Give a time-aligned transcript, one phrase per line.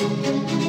[0.00, 0.63] Long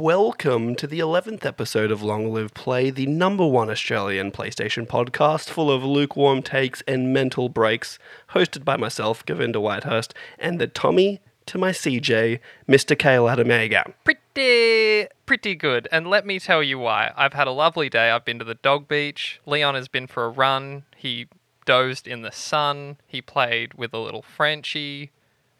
[0.00, 5.50] welcome to the 11th episode of Long Live Play, the number one Australian PlayStation podcast
[5.50, 7.98] full of lukewarm takes and mental breaks,
[8.30, 12.98] hosted by myself, Govinda Whitehurst, and the Tommy to my CJ, Mr.
[12.98, 13.92] Kale Adamega.
[14.02, 15.86] pretty pretty good.
[15.92, 17.12] And let me tell you why.
[17.14, 18.10] I've had a lovely day.
[18.10, 19.38] I've been to the dog beach.
[19.44, 20.84] Leon has been for a run.
[20.96, 21.26] He
[21.66, 22.96] dozed in the sun.
[23.06, 25.10] He played with a little frenchie.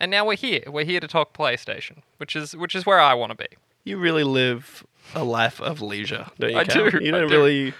[0.01, 0.63] And now we're here.
[0.66, 3.47] We're here to talk playstation which is which is where i want to be
[3.84, 6.57] You really live a life of leisure, don't you?
[6.59, 6.91] I Kale?
[6.91, 7.34] do, You don't do.
[7.34, 7.73] really, you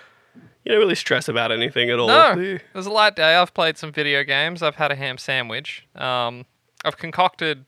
[0.67, 2.09] don't really stress about anything at all.
[2.09, 5.17] no it was a light day i've played some video games i've had a ham
[5.17, 6.45] sandwich um,
[6.85, 7.65] i've concocted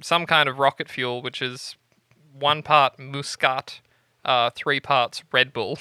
[0.00, 1.76] some kind of rocket fuel which is
[2.32, 3.80] one part muscat
[4.24, 5.78] uh, three parts red bull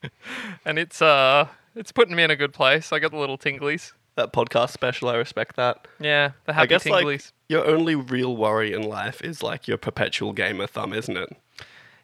[0.64, 3.92] and it's uh it's putting me in a good place i got the little tinglies
[4.18, 5.86] That podcast special, I respect that.
[6.00, 9.78] yeah the I guess tinglies like your only real worry in life is like your
[9.78, 11.30] perpetual gamer thumb, isn't it?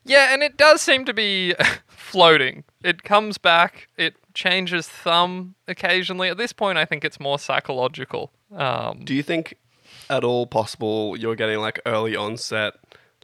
[0.04, 1.54] yeah and it does seem to be
[1.88, 7.38] floating it comes back it changes thumb occasionally at this point i think it's more
[7.38, 9.56] psychological um, Do you think
[10.10, 12.74] at all possible you're getting like early onset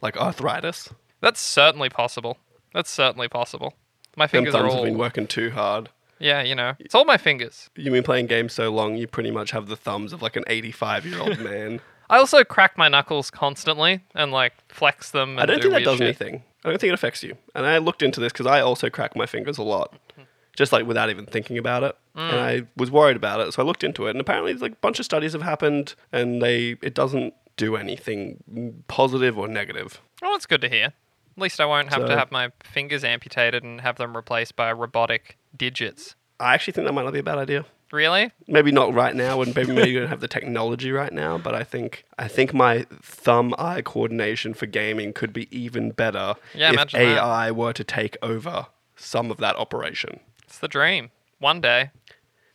[0.01, 0.89] like arthritis?
[1.21, 2.37] That's certainly possible.
[2.73, 3.73] That's certainly possible.
[4.17, 5.89] My Them fingers are thumbs all have been working too hard.
[6.21, 7.69] Yeah, you know, it's all my fingers.
[7.75, 10.43] You've been playing games so long, you pretty much have the thumbs of like an
[10.47, 11.81] 85 year old man.
[12.09, 15.31] I also crack my knuckles constantly and like flex them.
[15.31, 16.07] And I don't do think that does shit.
[16.07, 16.43] anything.
[16.63, 17.37] I don't think it affects you.
[17.55, 20.23] And I looked into this because I also crack my fingers a lot, mm-hmm.
[20.55, 21.97] just like without even thinking about it.
[22.13, 22.39] And mm.
[22.39, 24.11] I was worried about it, so I looked into it.
[24.11, 28.83] And apparently, like a bunch of studies have happened, and they it doesn't do anything
[28.87, 30.01] positive or negative.
[30.21, 30.93] Oh, it's good to hear.
[31.37, 34.55] At least I won't have So- to have my fingers amputated and have them replaced
[34.55, 36.15] by robotic digits.
[36.39, 37.65] I actually think that might not be a bad idea.
[37.91, 38.31] Really?
[38.47, 41.53] maybe not right now and maybe maybe you don't have the technology right now but
[41.53, 46.69] i think i think my thumb eye coordination for gaming could be even better Yeah,
[46.69, 47.17] if imagine that.
[47.17, 51.11] ai were to take over some of that operation It's the dream.
[51.39, 51.91] One day.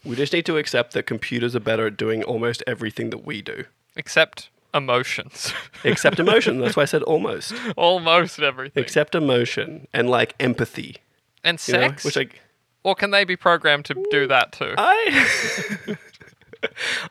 [0.07, 3.43] we just need to accept that computers are better at doing almost everything that we
[3.43, 5.53] do Except emotions.
[5.85, 8.83] except emotion that's why i said almost Almost everything.
[8.83, 10.97] except emotion and like empathy
[11.45, 12.05] and you know, sex?
[12.05, 12.41] which like
[12.85, 14.75] or can they be programmed to do that too?
[14.79, 15.97] I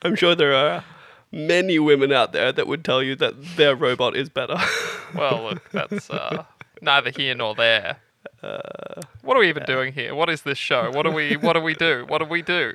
[0.04, 0.84] I'm sure there are
[1.32, 4.58] many women out there that would tell you that their robot is better.
[5.14, 6.44] Well, look, that's uh,
[6.82, 7.98] neither here nor there.
[8.44, 10.14] Uh, what are we even doing here?
[10.14, 10.92] What is this show?
[10.92, 12.04] What do we What do we do?
[12.10, 12.74] What do we do?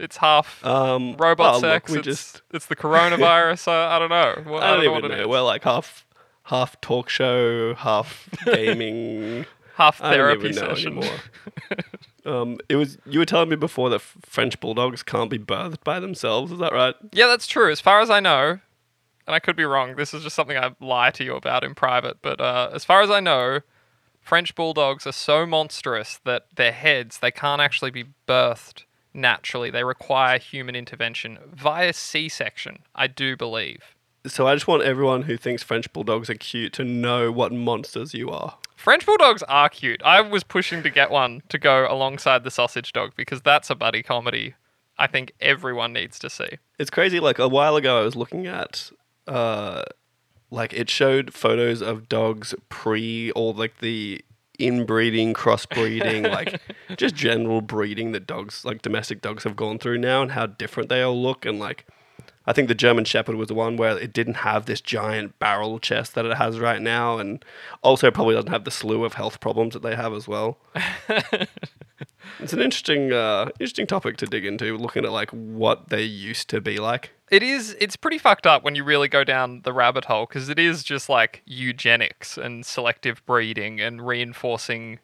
[0.00, 1.90] It's half um, robot well, sex.
[1.90, 3.68] Look, it's, just it's the coronavirus.
[3.68, 4.50] uh, I don't know.
[4.50, 5.22] Well, I don't, know even what it know.
[5.22, 5.26] is.
[5.26, 6.06] We're like half
[6.44, 9.46] half talk show, half gaming.
[9.76, 11.04] half I don't therapy even session.
[12.24, 16.00] um, it was you were telling me before that French bulldogs can't be birthed by
[16.00, 16.52] themselves.
[16.52, 16.94] Is that right?
[17.12, 17.70] yeah, that's true.
[17.70, 18.58] As far as I know,
[19.26, 19.96] and I could be wrong.
[19.96, 22.18] This is just something I lie to you about in private.
[22.22, 23.60] But uh, as far as I know,
[24.20, 28.84] French bulldogs are so monstrous that their heads they can't actually be birthed
[29.14, 29.70] naturally.
[29.70, 32.80] They require human intervention via C-section.
[32.94, 33.96] I do believe.
[34.26, 38.12] So I just want everyone who thinks French bulldogs are cute to know what monsters
[38.12, 38.58] you are.
[38.76, 40.02] French bulldogs are cute.
[40.04, 43.74] I was pushing to get one to go alongside the sausage dog because that's a
[43.74, 44.54] buddy comedy.
[44.98, 46.58] I think everyone needs to see.
[46.78, 47.20] It's crazy.
[47.20, 48.90] Like a while ago, I was looking at,
[49.26, 49.82] uh,
[50.50, 54.22] like it showed photos of dogs pre all like the
[54.60, 56.60] inbreeding, crossbreeding, like
[56.96, 60.88] just general breeding that dogs, like domestic dogs, have gone through now, and how different
[60.88, 61.44] they all look.
[61.44, 61.86] And like,
[62.46, 65.78] I think the German Shepherd was the one where it didn't have this giant barrel
[65.78, 67.44] chest that it has right now, and
[67.82, 70.58] also probably doesn't have the slew of health problems that they have as well.
[72.38, 76.48] it's an interesting, uh, interesting topic to dig into, looking at like what they used
[76.50, 77.12] to be like.
[77.30, 77.76] It is.
[77.80, 80.82] It's pretty fucked up when you really go down the rabbit hole because it is
[80.82, 84.98] just like eugenics and selective breeding and reinforcing,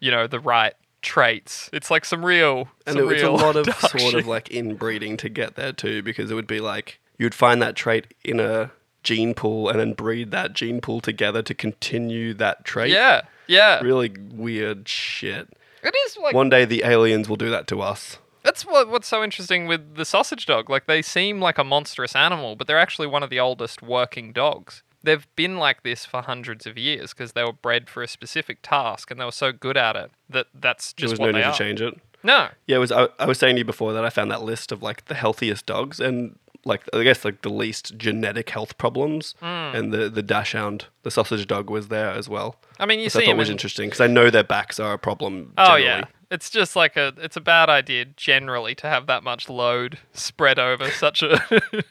[0.00, 1.68] you know, the right traits.
[1.72, 4.14] It's like some real, and some it was a lot of sort shit.
[4.14, 7.76] of like inbreeding to get there too, because it would be like you'd find that
[7.76, 8.70] trait in a
[9.02, 12.90] gene pool and then breed that gene pool together to continue that trait.
[12.90, 13.80] Yeah, yeah.
[13.80, 15.48] Really weird shit.
[15.82, 18.18] It is like One day the aliens will do that to us.
[18.42, 20.68] That's what what's so interesting with the sausage dog.
[20.70, 24.32] Like they seem like a monstrous animal, but they're actually one of the oldest working
[24.32, 24.82] dogs.
[25.04, 28.58] They've been like this for hundreds of years because they were bred for a specific
[28.62, 31.32] task and they were so good at it that that's just There was no what
[31.34, 31.54] need they to are.
[31.54, 32.00] change it.
[32.24, 32.92] No, Yeah, it was.
[32.92, 35.14] I, I was saying to you before that I found that list of like the
[35.14, 39.44] healthiest dogs, and like I guess like the least genetic health problems, Hmm.
[39.76, 42.54] and the the dachshund, the sausage dog, was there as well.
[42.78, 44.78] I mean, you Which see I thought was in- interesting because I know their backs
[44.78, 45.52] are a problem.
[45.58, 45.84] Oh generally.
[45.84, 49.98] yeah, it's just like a it's a bad idea generally to have that much load
[50.12, 51.34] spread over such a,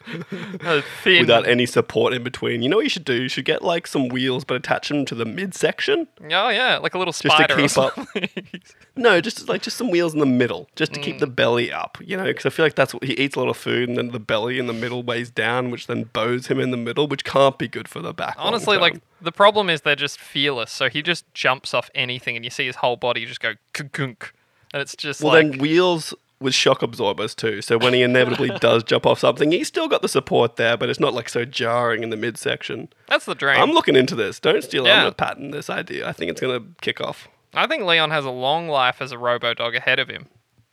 [0.61, 1.21] a thin.
[1.21, 2.61] without any support in between.
[2.61, 3.13] You know what you should do?
[3.13, 6.07] You should get like some wheels, but attach them to the midsection.
[6.23, 7.53] oh yeah, like a little to spider.
[7.53, 7.97] or keep up.
[8.97, 11.19] No, just like just some wheels in the middle, just to keep Mm.
[11.19, 11.97] the belly up.
[12.01, 13.97] You know, because I feel like that's what he eats a lot of food, and
[13.97, 17.07] then the belly in the middle weighs down, which then bows him in the middle,
[17.07, 18.35] which can't be good for the back.
[18.38, 19.01] Honestly, like.
[19.21, 20.71] The problem is they're just fearless.
[20.71, 24.33] So he just jumps off anything, and you see his whole body just go kunk,
[24.73, 27.62] and it's just well, like then wheels with shock absorbers too.
[27.62, 30.89] So when he inevitably does jump off something, he's still got the support there, but
[30.89, 32.89] it's not like so jarring in the midsection.
[33.07, 33.62] that's the dream.
[33.62, 34.39] I'm looking into this.
[34.39, 34.85] Don't steal.
[34.85, 34.95] Yeah.
[34.95, 36.07] I'm gonna patent this idea.
[36.07, 37.27] I think it's gonna kick off.
[37.53, 40.27] I think Leon has a long life as a robo dog ahead of him.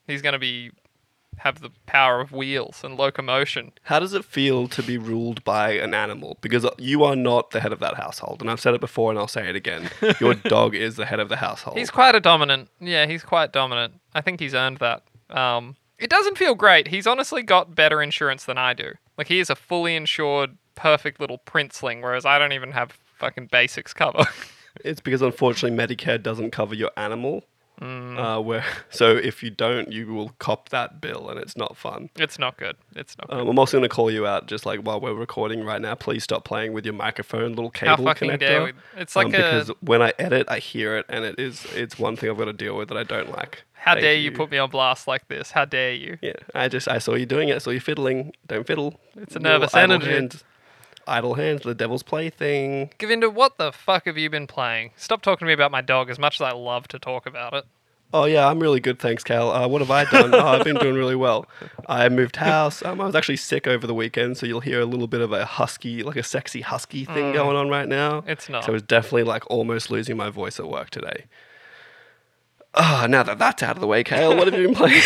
[0.07, 0.71] He's going to be
[1.39, 3.73] have the power of wheels and locomotion.
[3.85, 6.39] How does it feel to be ruled by an animal?
[6.41, 8.41] Because you are not the head of that household.
[8.41, 9.91] And I've said it before and I'll say it again.
[10.21, 11.79] Your dog is the head of the household.
[11.79, 12.69] He's quite a dominant.
[12.81, 13.95] Yeah, he's quite dominant.
[14.15, 15.05] I think he's earned that.
[15.31, 16.89] Um, it doesn't feel great.
[16.89, 18.93] He's honestly got better insurance than I do.
[19.17, 23.47] Like he is a fully insured, perfect little princeling, whereas I don't even have fucking
[23.47, 24.25] basics cover.
[24.85, 27.45] It's because unfortunately Medicare doesn't cover your animal.
[27.81, 28.19] Mm.
[28.19, 32.11] Uh, where so if you don't, you will cop that bill, and it's not fun.
[32.17, 32.77] it's not good.
[32.97, 33.29] It's not.
[33.29, 33.39] Good.
[33.39, 35.95] Um, I'm also going to call you out, just like while we're recording right now.
[35.95, 38.39] Please stop playing with your microphone little cable How fucking connector.
[38.41, 38.73] dare we?
[38.97, 39.37] It's like um, a.
[39.37, 42.47] because when I edit, I hear it, and it is it's one thing I've got
[42.47, 43.63] to deal with that I don't like.
[43.75, 45.53] How Thank dare you put me on blast like this?
[45.53, 46.19] How dare you?
[46.21, 47.55] Yeah, I just I saw you doing it.
[47.55, 48.33] I saw you fiddling.
[48.49, 48.99] Don't fiddle.
[49.17, 50.39] It's a Little nervous idle energy.
[51.09, 52.91] Idle hands, the devil's plaything.
[52.99, 54.91] Govinda, what the fuck have you been playing?
[54.97, 57.55] Stop talking to me about my dog as much as I love to talk about
[57.55, 57.65] it.
[58.13, 59.51] Oh yeah, I'm really good, thanks, Cal.
[59.51, 60.35] Uh, what have I done?
[60.35, 61.47] oh, I've been doing really well.
[61.87, 62.83] I moved house.
[62.83, 65.33] Um, I was actually sick over the weekend, so you'll hear a little bit of
[65.33, 68.23] a husky, like a sexy husky thing going on right now.
[68.23, 68.29] Mm.
[68.29, 68.65] It's not.
[68.65, 71.27] So I was definitely like almost losing my voice at work today.
[72.75, 75.03] Ah, now that that's out of the way, Kale, what have you been playing?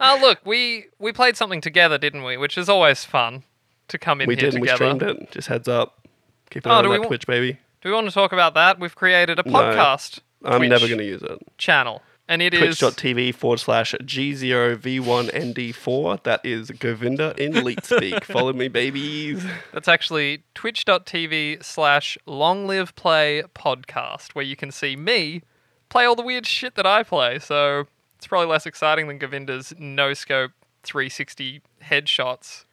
[0.00, 2.36] Oh, look, we we played something together, didn't we?
[2.36, 3.44] Which is always fun
[3.90, 4.54] to come in we here did.
[4.54, 5.30] and We streamed it.
[5.30, 6.06] Just heads up.
[6.50, 7.58] Keep an Oh, eye on that wa- Twitch, baby.
[7.82, 8.80] Do we want to talk about that?
[8.80, 11.38] We've created a podcast I'm Twitch never going to use it.
[11.58, 16.22] channel, and it is Twitch.tv forward slash G0V1ND4.
[16.24, 18.24] That is Govinda in Leet speak.
[18.24, 19.44] Follow me, babies.
[19.72, 25.42] that's actually twitch.tv slash long live play podcast, where you can see me
[25.88, 27.38] play all the weird shit that I play.
[27.38, 30.52] So it's probably less exciting than Govinda's no scope
[30.82, 32.64] 360 headshots.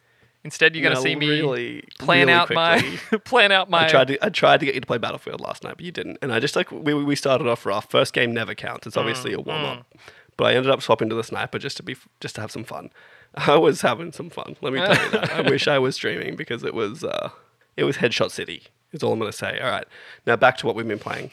[0.48, 2.98] Instead, you're going to No, see me really, plan really out quickly.
[3.12, 5.42] my plan out my I tried to I tried to get you to play Battlefield
[5.42, 6.16] last night, but you didn't.
[6.22, 7.90] And I just like we we started off rough.
[7.90, 8.86] First game never counts.
[8.86, 9.86] It's obviously Mm, a warm up.
[10.38, 12.64] But I ended up swapping to the sniper just to be just to have some
[12.64, 12.90] fun.
[13.34, 14.56] I was having some fun.
[14.62, 15.30] Let me tell you that.
[15.32, 17.28] I wish I was streaming because it was uh
[17.76, 18.62] it was Headshot City.
[18.92, 19.60] Is all I'm gonna say.
[19.60, 19.86] All right.
[20.26, 21.30] Now back to what we've been playing.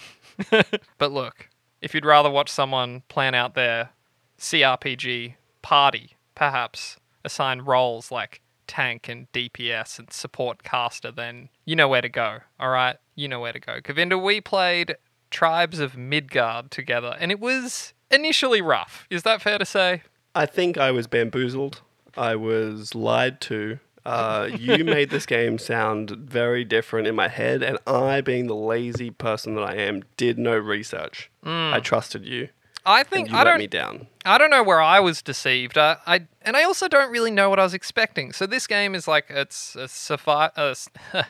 [0.97, 1.47] But look,
[1.81, 3.91] if you'd rather watch someone plan out their
[4.37, 11.87] CRPG party, perhaps assign roles like tank and DPS and support caster, then you know
[11.87, 12.39] where to go.
[12.59, 13.79] All right, you know where to go.
[13.81, 14.95] Govinda, we played
[15.31, 19.05] Tribes of Midgard together, and it was initially rough.
[19.09, 20.03] Is that fair to say?
[20.33, 21.81] I think I was bamboozled.
[22.17, 23.79] I was lied to.
[24.05, 28.55] Uh, you made this game sound very different in my head, and I, being the
[28.55, 31.31] lazy person that I am, did no research.
[31.73, 32.49] I trusted you,
[32.85, 33.57] I think I let don't.
[33.59, 34.07] me down.
[34.25, 35.77] I don't know where I was deceived.
[35.77, 38.31] I, I and I also don't really know what I was expecting.
[38.31, 40.75] So this game is like it's a survival.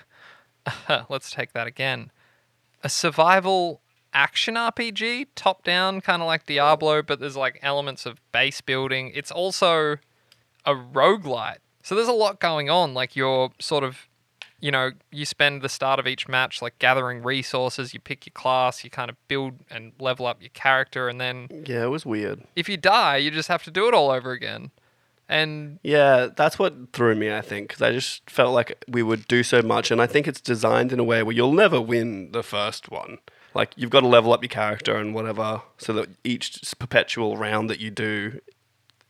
[0.88, 2.10] Uh, let's take that again.
[2.84, 3.82] A survival
[4.16, 9.12] action RPG, top down, kind of like Diablo, but there's like elements of base building.
[9.14, 9.98] It's also
[10.66, 11.58] a roguelite.
[11.84, 12.96] So there's a lot going on.
[12.96, 14.08] Like you're sort of,
[14.66, 17.94] you know, you spend the start of each match like gathering resources.
[17.94, 18.84] You pick your class.
[18.84, 21.36] You kind of build and level up your character, and then
[21.72, 22.38] Yeah, it was weird.
[22.56, 24.72] if you die, you just have to do it all over again.
[25.28, 29.28] And Yeah, that's what threw me, I think, because I just felt like we would
[29.28, 32.32] do so much, and I think it's designed in a way where you'll never win
[32.32, 33.18] the first one.
[33.54, 37.70] Like, you've got to level up your character and whatever, so that each perpetual round
[37.70, 38.40] that you do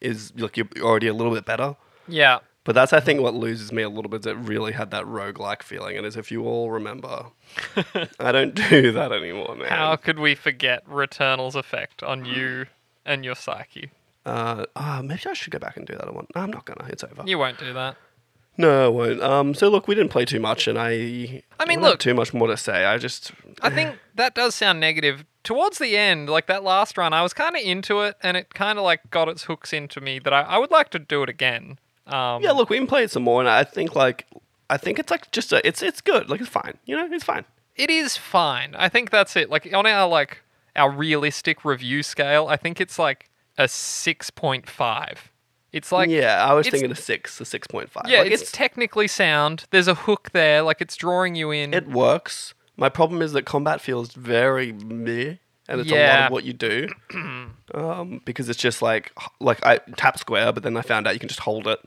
[0.02, 1.76] is, like, you're already a little bit better.
[2.08, 4.90] yeah, But that's, I think, what loses me a little bit, is it really had
[4.92, 7.28] that roguelike feeling, and as if you all remember,
[8.20, 9.70] I don't do that anymore, man.
[9.70, 12.66] how could we forget Returnal's effect on you
[13.06, 13.92] and your psyche?
[14.26, 16.26] Uh, ah, maybe I should go back and do that one.
[16.34, 16.90] I'm not gonna.
[16.90, 17.24] It's over.
[17.26, 17.96] You won't do that.
[18.58, 19.22] No, I won't.
[19.22, 21.44] Um, so look, we didn't play too much, and I.
[21.60, 22.86] I mean, don't have look- too much more to say.
[22.86, 23.32] I just.
[23.62, 25.24] I think that does sound negative.
[25.44, 28.56] Towards the end, like that last run, I was kind of into it, and it
[28.56, 31.22] kind of like got its hooks into me that I, I would like to do
[31.22, 31.78] it again.
[32.08, 34.28] Um, Yeah, look, we can play it some more, and I think like
[34.70, 36.30] I think it's like just a, it's it's good.
[36.30, 36.78] Like it's fine.
[36.86, 37.46] You know, it's fine.
[37.76, 38.76] it is fine.
[38.76, 39.50] I think that's it.
[39.50, 40.42] Like on our like
[40.76, 45.32] our realistic review scale, I think it's like a six point five.
[45.72, 48.06] It's like yeah, I was thinking a six, a six point five.
[48.08, 49.66] yeah, like, it's, technically sound.
[49.72, 51.74] There's a hook there, like it's drawing you in.
[51.74, 52.54] it works.
[52.78, 55.36] My problem is that combat feels very meh,
[55.68, 56.26] and it's a lot Yeah.
[56.28, 56.88] of what you do.
[57.74, 61.20] um, because it's just like like I tap square, but then I found out you
[61.20, 61.80] can just hold it,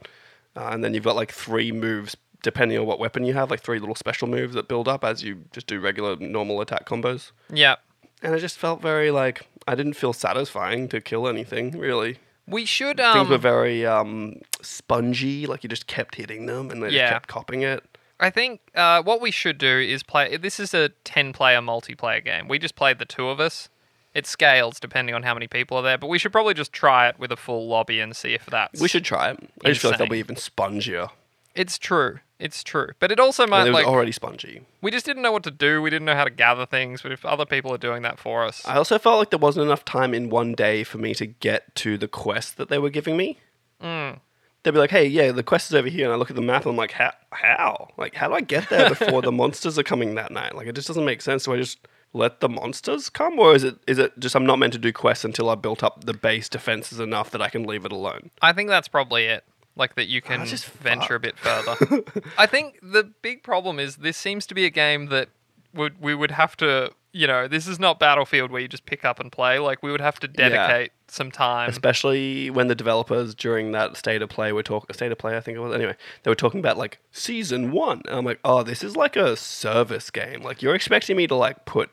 [0.56, 3.61] uh, and then you've got like three moves depending on what weapon you have, like
[3.62, 7.32] three little special moves that build up as you just do regular normal attack combos.
[7.52, 7.75] yeah,
[8.23, 12.18] And it just felt very like I didn't feel satisfying to kill anything really.
[12.47, 13.00] we should.
[13.00, 16.90] Um, Things Um, were very um, spongy, like you just kept hitting them and they
[16.90, 17.02] Yeah.
[17.08, 17.82] just kept copying it.
[18.21, 20.37] I think uh, what we should do is play.
[20.37, 22.49] This is a ten-player multiplayer game.
[22.49, 23.69] We just played the two of us.
[24.15, 27.09] It scales depending on how many people are there, but we should probably just try
[27.09, 28.81] it with a full lobby and see if that's.
[28.81, 29.51] We should try it.
[29.65, 31.11] I just feel like they'll be even spongier.
[31.55, 32.21] It's true.
[32.39, 34.63] It's true, but it also might it was like already spongy.
[34.81, 35.83] we just didn't know what to do.
[35.83, 37.03] We didn't know how to gather things.
[37.03, 39.67] But if other people are doing that for us, I also felt like there wasn't
[39.67, 42.91] enough time in one day for me to get to the quest that they were
[42.91, 43.39] giving me.
[43.83, 44.21] Mm.
[44.69, 46.43] They'd be like, "Hey, yeah, the quest is over here," and I look at the
[46.43, 47.15] map and I'm like, "How?
[47.33, 47.89] How?
[47.97, 50.55] Like, how do I get there before the monsters are coming that night?
[50.55, 51.45] Like, it just doesn't make sense.
[51.45, 51.79] Do I just
[52.13, 54.93] let the monsters come, or is it is it just I'm not meant to do
[54.93, 58.31] quests until I've built up the base defenses enough that I can leave it alone?
[58.43, 59.43] I think that's probably it.
[59.75, 62.05] Like that you ah, can just venture a bit further.
[62.37, 65.31] I think the big problem is this seems to be a game that
[65.73, 69.05] would we would have to, you know, this is not Battlefield where you just pick
[69.05, 69.59] up and play.
[69.59, 71.69] Like we would have to dedicate some time.
[71.69, 75.41] Especially when the developers during that state of play were talking state of play, I
[75.41, 75.75] think it was.
[75.75, 79.17] Anyway, they were talking about like season one, and I'm like, oh, this is like
[79.17, 80.43] a service game.
[80.43, 81.91] Like you're expecting me to like put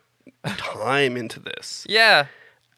[0.58, 2.28] time into this, Yeah.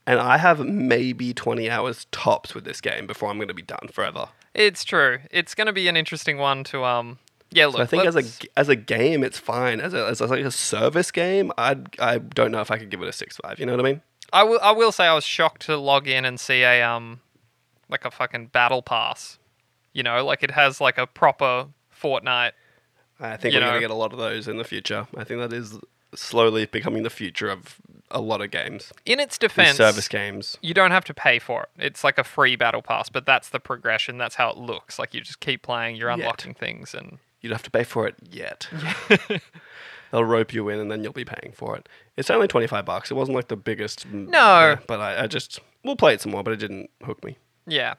[0.06, 3.62] and I have maybe 20 hours tops with this game before I'm going to be
[3.62, 4.30] done forever.
[4.54, 5.20] It's true.
[5.32, 7.20] It's going to be an interesting one to um
[7.52, 7.78] yeah, look.
[7.78, 9.80] So I think as a let's- as a game, it's fine.
[9.82, 13.02] As a as like a service game, I I don't know if I could give
[13.02, 13.60] it a six five.
[13.60, 14.02] You know what I mean?
[14.34, 17.22] I will I will say I was shocked to log in and see a um
[17.90, 19.40] like a fucking battle pass.
[19.94, 21.68] You know, like it has like a proper
[22.00, 22.52] Fortnite.
[23.20, 25.08] I think we're gonna get a lot of those in the future.
[25.18, 25.80] I think that is
[26.14, 27.78] slowly becoming the future of
[28.12, 28.94] a lot of games.
[29.06, 30.58] In its defense, service games.
[30.62, 31.70] you don't have to pay for it.
[31.78, 34.18] It's like a free battle pass, but that's the progression.
[34.18, 34.98] That's how it looks.
[35.00, 36.20] Like you just keep playing, you're Yet.
[36.20, 38.68] unlocking things and You don't have to pay for it yet.
[40.12, 41.90] They'll rope you in and then you'll be paying for it.
[42.16, 43.12] It's only 25 bucks.
[43.12, 44.06] It wasn't like the biggest.
[44.10, 44.38] No.
[44.38, 45.60] yeah, but I, I just.
[45.84, 47.38] We'll play it some more, but it didn't hook me.
[47.66, 47.96] yeah.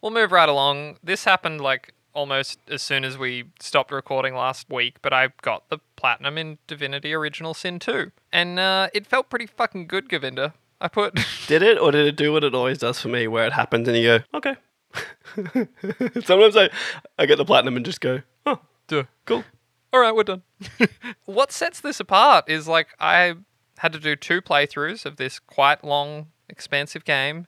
[0.00, 0.96] We'll move right along.
[1.04, 5.68] This happened like almost as soon as we stopped recording last week, but I got
[5.70, 8.10] the platinum in Divinity Original Sin 2.
[8.32, 10.54] And uh, it felt pretty fucking good, Govinda.
[10.80, 13.46] I put Did it, or did it do what it always does for me, where
[13.46, 14.56] it happens and you go, okay.
[16.24, 16.68] Sometimes I,
[17.16, 18.58] I get the platinum and just go, oh,
[18.92, 19.04] Duh.
[19.24, 19.42] cool.
[19.90, 20.42] All right, we're done.
[21.24, 23.36] what sets this apart is like I
[23.78, 27.46] had to do two playthroughs of this quite long, expansive game,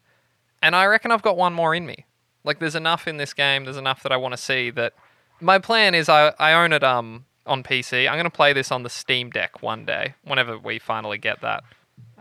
[0.63, 2.07] and I reckon I've got one more in me.
[2.45, 3.65] Like, there's enough in this game.
[3.65, 4.71] There's enough that I want to see.
[4.71, 4.95] That
[5.39, 8.09] my plan is I I own it um on PC.
[8.09, 11.63] I'm gonna play this on the Steam Deck one day, whenever we finally get that.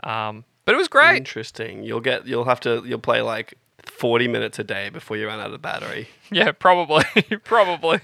[0.03, 1.15] Um, but it was great.
[1.15, 1.83] Interesting.
[1.83, 2.27] You'll get.
[2.27, 2.83] You'll have to.
[2.85, 3.53] You'll play like
[3.85, 6.09] 40 minutes a day before you run out of battery.
[6.31, 7.03] Yeah, probably,
[7.43, 7.99] probably.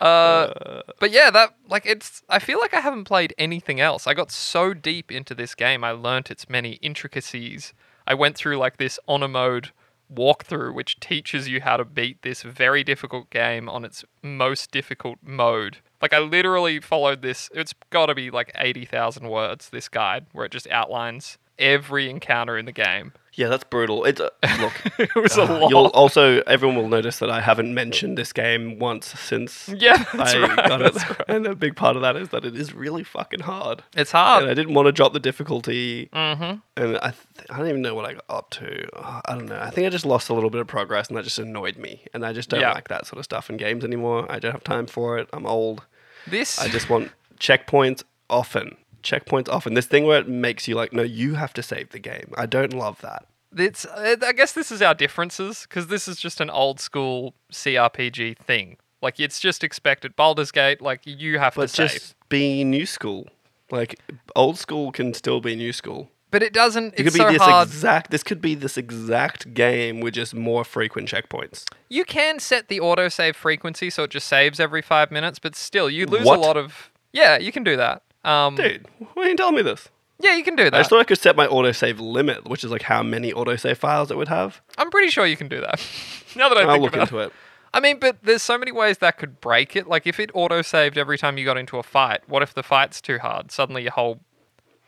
[0.00, 2.22] Uh, but yeah, that like it's.
[2.28, 4.06] I feel like I haven't played anything else.
[4.06, 7.74] I got so deep into this game, I learnt its many intricacies.
[8.06, 9.72] I went through like this honor mode
[10.12, 15.18] walkthrough, which teaches you how to beat this very difficult game on its most difficult
[15.22, 15.78] mode.
[16.00, 17.50] Like I literally followed this.
[17.54, 19.68] It's got to be like eighty thousand words.
[19.68, 23.12] This guide where it just outlines every encounter in the game.
[23.40, 24.04] Yeah, that's brutal.
[24.04, 24.30] It's a,
[24.60, 24.74] look.
[24.98, 25.70] It was a uh, lot.
[25.70, 30.34] You'll also everyone will notice that I haven't mentioned this game once since yeah, that's
[30.34, 30.56] I right.
[30.68, 31.24] got it, that's right.
[31.26, 33.82] and a big part of that is that it is really fucking hard.
[33.96, 34.42] It's hard.
[34.42, 36.58] and I didn't want to drop the difficulty, mm-hmm.
[36.76, 38.86] and I th- I don't even know what I got up to.
[38.94, 39.58] Uh, I don't know.
[39.58, 42.02] I think I just lost a little bit of progress, and that just annoyed me.
[42.12, 42.72] And I just don't Yeah.
[42.74, 44.26] like that sort of stuff in games anymore.
[44.30, 45.30] I don't have time for it.
[45.32, 45.86] I'm old.
[46.26, 48.76] This I just want checkpoints often.
[49.02, 49.72] Checkpoints often.
[49.72, 52.34] This thing where it makes you like, no, you have to save the game.
[52.36, 53.24] I don't love that.
[53.56, 57.34] It's, uh, I guess this is our differences because this is just an old school
[57.52, 58.76] CRPG thing.
[59.02, 60.14] Like it's just expected.
[60.16, 63.26] Baldur's Gate, like you have But to save, just be new school.
[63.70, 63.98] Like
[64.36, 66.10] old school can still be new school.
[66.30, 66.94] but it doesn't.
[66.94, 67.66] It could be so this hard.
[67.68, 68.10] exact.
[68.10, 71.64] This could be this exact game with just more frequent checkpoints.
[71.88, 75.88] you can set the autosave frequency so it just saves every five minutes, but still
[75.90, 76.38] you lose What?
[76.38, 76.90] a lot of.
[77.12, 78.02] Yeah, you can do that.
[78.22, 79.88] Um, Dude, why didn't you tell me this?
[80.20, 80.78] Yeah, you can do I that.
[80.78, 84.10] just thought I could set my autosave limit, which is like how many autosave files
[84.10, 84.60] it would have.
[84.78, 85.80] I'm pretty sure you can do that.
[86.36, 87.32] now that I I'll think look about into it.
[87.72, 89.86] I mean, but there's so many ways that could break it.
[89.86, 92.62] Like if it auto saved every time you got into a fight, what if the
[92.64, 93.50] fight's too hard?
[93.52, 94.20] Suddenly your whole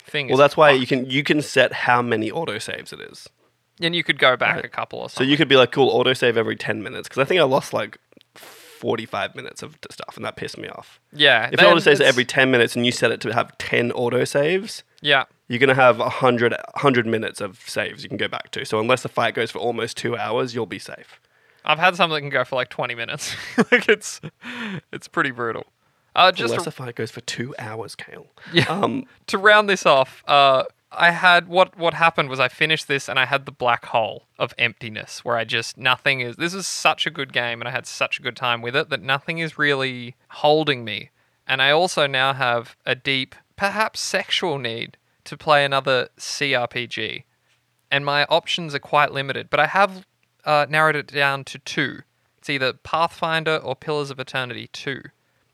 [0.04, 0.26] thing.
[0.26, 3.28] Well, is that's why you can you can set how many autosaves it is.
[3.80, 5.30] and you could go back a couple or So something.
[5.30, 7.08] you could be like, cool, autosave every 10 minutes.
[7.08, 7.98] Because I think I lost like
[8.34, 11.00] 45 minutes of stuff, and that pissed me off.
[11.12, 11.46] yeah.
[11.46, 13.92] If it then autosaves it's- every 10 minutes and you set it to have 10
[13.92, 18.50] autosaves, yeah, you're going to have 100, 100 minutes of saves you can go back
[18.52, 18.64] to.
[18.64, 21.20] So unless the fight goes for almost two hours, you'll be safe.
[21.64, 23.36] I've had some that can go for like 20 minutes.
[23.70, 24.20] like it's
[24.92, 25.66] it's pretty brutal.
[26.14, 28.26] Uh, just unless the fight goes for two hours, Kale.
[28.52, 28.64] Yeah.
[28.64, 33.08] Um, to round this off, uh, I had what what happened was I finished this
[33.08, 36.36] and I had the black hole of emptiness where I just nothing is.
[36.36, 38.90] This is such a good game and I had such a good time with it
[38.90, 41.10] that nothing is really holding me.
[41.46, 47.22] And I also now have a deep, perhaps sexual need to play another CRPG.
[47.92, 50.04] And my options are quite limited, but I have
[50.44, 52.00] uh, narrowed it down to two.
[52.38, 55.00] It's either Pathfinder or Pillars of Eternity 2.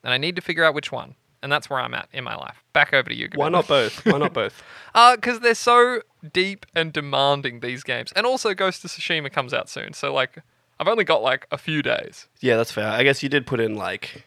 [0.02, 1.16] And I need to figure out which one.
[1.42, 2.64] And that's where I'm at in my life.
[2.72, 3.28] Back over to you.
[3.34, 4.06] why not both?
[4.06, 4.62] Why not both?
[4.94, 6.00] Uh, because they're so
[6.32, 9.92] deep and demanding these games, and also Ghost of Tsushima comes out soon.
[9.92, 10.42] So like,
[10.80, 12.26] I've only got like a few days.
[12.40, 12.88] Yeah, that's fair.
[12.88, 14.24] I guess you did put in like,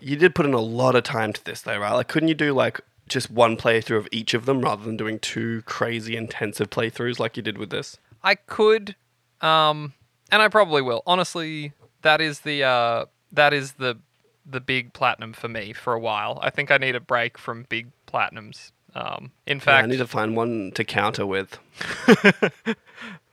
[0.00, 1.92] you did put in a lot of time to this though, right?
[1.92, 5.18] Like, couldn't you do like just one playthrough of each of them rather than doing
[5.18, 7.98] two crazy intensive playthroughs like you did with this?
[8.22, 8.96] I could,
[9.40, 9.92] um,
[10.30, 11.02] and I probably will.
[11.06, 13.98] Honestly, that is the uh, that is the
[14.46, 16.38] the big platinum for me for a while.
[16.42, 18.72] I think I need a break from big platinums.
[18.94, 21.58] Um, in Yeah, fact, I need to find one to counter with.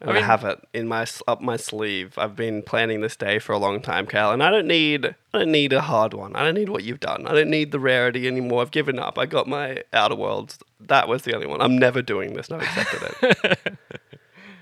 [0.01, 2.17] I, mean- have it in my up my sleeve.
[2.17, 5.39] I've been planning this day for a long time, Cal, and I don't need I
[5.39, 6.35] don't need a hard one.
[6.35, 7.25] I don't need what you've done.
[7.27, 8.61] I don't need the rarity anymore.
[8.61, 9.17] I've given up.
[9.17, 10.59] I got my Outer Worlds.
[10.79, 11.61] That was the only one.
[11.61, 12.49] I'm never doing this.
[12.49, 13.59] No, accepted it.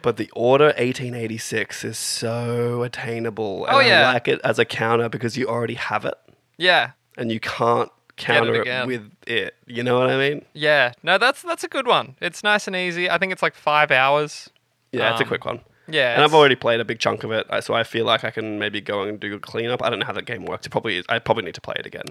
[0.02, 3.66] But the Order 1886 is so attainable.
[3.66, 4.08] And Oh, yeah.
[4.10, 6.14] I like it as a counter because you already have it
[6.58, 8.88] yeah, and you can't counter it, again.
[8.88, 9.56] with it.
[9.66, 10.46] You know what I mean?
[10.54, 10.94] yeah.
[11.04, 12.16] No, that's that's a good one.
[12.22, 13.10] It's nice and easy.
[13.10, 14.50] I think it's like five hours.
[14.92, 15.60] Yeah, it's a Um, quick one.
[15.88, 18.24] Yeah, And I've already played a big chunk of it, uh, so I feel like
[18.24, 19.84] I can maybe go and do a cleanup.
[19.84, 20.66] I don't know how that game works.
[20.66, 21.06] It probably is.
[21.10, 22.06] I probably need to play it again.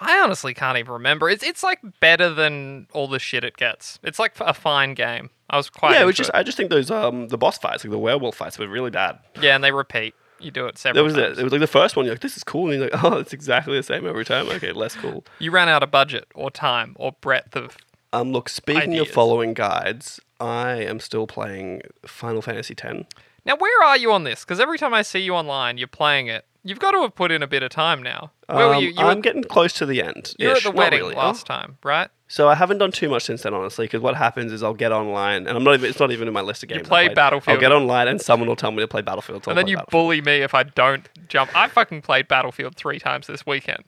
[0.00, 1.30] I honestly can't even remember.
[1.30, 4.00] It's it's like better than all the shit it gets.
[4.02, 5.30] It's like a fine game.
[5.48, 7.92] I was quite yeah, it just I just think those um the boss fights, like
[7.92, 9.18] the werewolf fights, were really bad.
[9.40, 10.14] yeah, and they repeat.
[10.42, 11.38] You do it That was times.
[11.38, 11.40] it.
[11.40, 12.04] It was like the first one.
[12.06, 14.48] You're like, this is cool, and you're like, oh, it's exactly the same every time.
[14.48, 15.24] Okay, less cool.
[15.38, 17.76] You ran out of budget or time or breadth of.
[18.12, 19.08] Um, look, speaking Ideas.
[19.08, 23.06] of following guides, I am still playing Final Fantasy X.
[23.44, 24.44] Now, where are you on this?
[24.44, 26.44] Because every time I see you online, you're playing it.
[26.64, 28.30] You've got to have put in a bit of time now.
[28.46, 28.90] Where were Um, you?
[28.90, 30.34] You were, I'm getting close to the end.
[30.38, 32.08] you were at the wedding really, last time, right?
[32.32, 34.90] So I haven't done too much since then, honestly, because what happens is I'll get
[34.90, 35.90] online, and I'm not even.
[35.90, 36.86] It's not even in my list of games.
[36.86, 37.08] I play.
[37.08, 37.54] Battlefield.
[37.54, 39.44] I'll get online, and someone will tell me to play Battlefield.
[39.44, 39.90] so and then play you Battlefield.
[39.90, 41.54] bully me if I don't jump.
[41.54, 43.84] I fucking played Battlefield three times this weekend.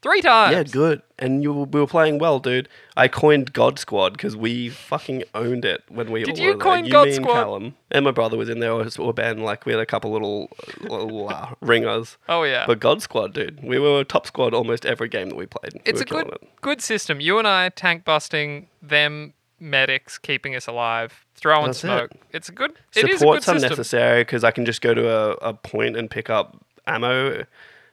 [0.00, 0.52] Three times.
[0.52, 1.02] Yeah, good.
[1.18, 2.68] And you we were playing well, dude.
[2.96, 6.58] I coined God Squad because we fucking owned it when we Did were you there.
[6.58, 7.34] coin you, God me, and Squad?
[7.34, 7.74] Callum.
[7.90, 9.40] And my brother was in there, or, or Ben.
[9.40, 10.50] Like we had a couple little,
[10.82, 12.16] little uh, ringers.
[12.28, 12.64] Oh yeah.
[12.64, 15.80] But God Squad, dude, we were top squad almost every game that we played.
[15.84, 16.48] It's were a good it.
[16.60, 17.20] good system.
[17.20, 21.88] You and I tank busting them medics, keeping us alive, throwing That's it.
[21.88, 22.10] smoke.
[22.30, 22.70] It's a good.
[22.94, 23.64] It is a good Support's system.
[23.64, 26.56] unnecessary because I can just go to a, a point and pick up
[26.86, 27.44] ammo.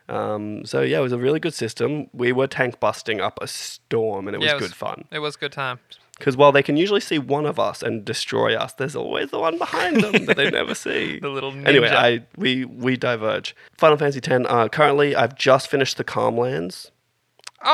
[0.07, 2.07] Um, so yeah, it was a really good system.
[2.13, 5.05] We were tank busting up a storm, and it was Yeah, it good fun.
[5.11, 5.79] It was good time.
[6.17, 9.39] Because while they can usually see one of us and destroy us, there's always the
[9.39, 11.19] one behind them that they never see.
[11.21, 11.67] The little ninja.
[11.67, 13.55] Anyway, I we we diverge.
[13.77, 14.45] Final Fantasy X.
[14.47, 16.91] Uh, currently, I've just finished the Calmlands,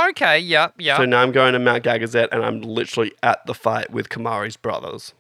[0.09, 0.39] Okay.
[0.39, 0.69] Yeah.
[0.77, 0.97] Yeah.
[0.97, 4.57] so now I'm going to Mount Gagazet, and I'm literally at the fight with Kimahri's
[4.57, 5.13] brothers.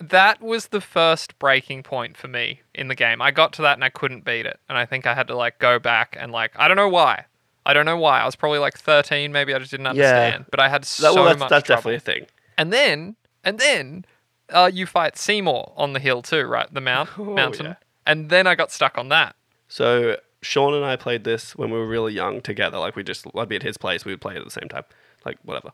[0.00, 3.20] That was the first breaking point for me in the game.
[3.20, 5.36] I got to that and I couldn't beat it, and I think I had to
[5.36, 7.24] like go back and like I don't know why.
[7.66, 8.20] I don't know why.
[8.20, 10.44] I was probably like 13, maybe I just didn't understand.
[10.44, 10.48] Yeah.
[10.50, 11.90] But I had so That, well, that's, much that's trouble.
[11.92, 12.26] definitely a thing.
[12.56, 14.06] And then, and then,
[14.48, 16.72] uh, you fight Seymour on the hill too, right?
[16.72, 17.66] The mount Oh, mountain.
[17.66, 17.74] yeah.
[18.06, 19.36] And then I got stuck on that.
[19.68, 22.78] So Sean and I played this when we were really young together.
[22.78, 24.68] Like we just, I'd be at his place, we would play it at the same
[24.70, 24.84] time,
[25.26, 25.70] like whatever.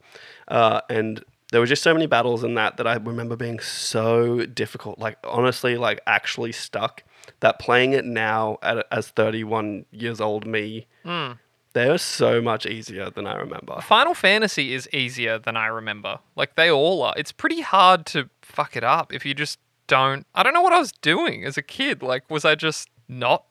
[0.48, 4.44] Uh, and there were just so many battles in that that I remember being so
[4.46, 4.98] difficult.
[4.98, 7.02] Like honestly, like actually stuck.
[7.40, 11.32] That playing it now at, as 31 years old me, Hmm.
[11.72, 13.80] they are so much easier than I remember.
[13.80, 16.20] Final Fantasy is easier than I remember.
[16.36, 17.14] Like they all are.
[17.16, 20.24] It's pretty hard to fuck it up if you just don't.
[20.34, 22.00] I don't know what I was doing as a kid.
[22.02, 23.44] Like, was I just not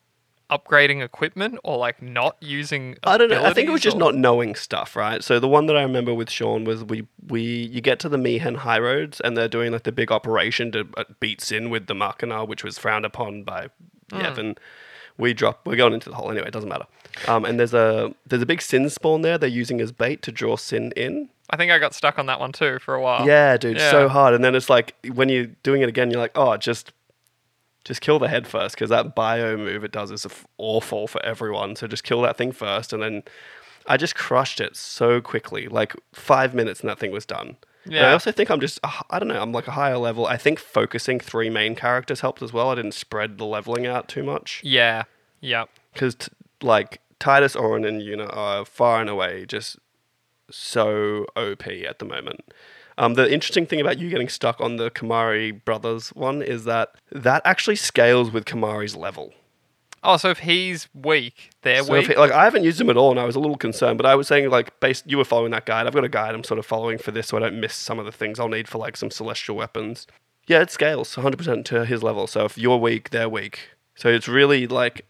[0.50, 2.96] upgrading equipment or like not using?
[3.04, 3.44] I don't know.
[3.44, 5.22] I think it was just or- not knowing stuff, right?
[5.24, 8.16] So the one that I remember with Sean was we we you get to the
[8.18, 11.94] Mi'ihen Highroads and they're doing like the big operation to uh, beat Sin with the
[11.94, 13.68] Machina, which was frowned upon by
[14.12, 14.20] Hmm.
[14.20, 14.58] Yevon.
[15.18, 15.66] we drop.
[15.66, 16.46] We're going into the hole anyway.
[16.46, 16.86] It doesn't matter.
[17.26, 19.36] Um, and there's a there's a big sin spawn there.
[19.38, 21.28] They're using as bait to draw sin in.
[21.50, 23.26] I think I got stuck on that one too for a while.
[23.26, 23.90] Yeah, dude, Yeah.
[23.90, 24.34] so hard.
[24.34, 26.92] And then it's like when you're doing it again, you're like, oh, just
[27.86, 30.26] just kill the head first because that bio move it does is
[30.58, 31.76] awful for everyone.
[31.76, 33.22] So just kill that thing first, and then
[33.86, 37.56] I just crushed it so quickly, like five minutes, and that thing was done.
[37.84, 40.26] And I also think I'm just, I don't know, I'm like a higher level.
[40.26, 42.70] I think focusing three main characters helped as well.
[42.70, 45.04] I didn't spread the leveling out too much Yeah.
[45.40, 45.68] Yep.
[45.92, 49.78] because t- like Tidus, Auron, and Yuna are far and away just
[50.50, 52.52] so OP at the moment.
[52.98, 56.90] Um, the interesting thing about you getting stuck on the Kimahri brothers one is that
[57.12, 59.34] that actually scales with Kimahri's level.
[60.02, 62.16] Oh, so if he's weak, they're So if weak.
[62.16, 63.98] he- like I haven't used him at all, and I was a little concerned.
[63.98, 65.86] But I was saying like, based you were following that guide.
[65.86, 67.98] I've got a guide I'm sort of following for this, so I don't miss some
[67.98, 70.06] of the things I'll need for like some celestial weapons.
[70.46, 72.28] Yeah, it scales 100% to his level.
[72.28, 73.70] So if you're weak, they're weak.
[73.96, 75.04] So it's really like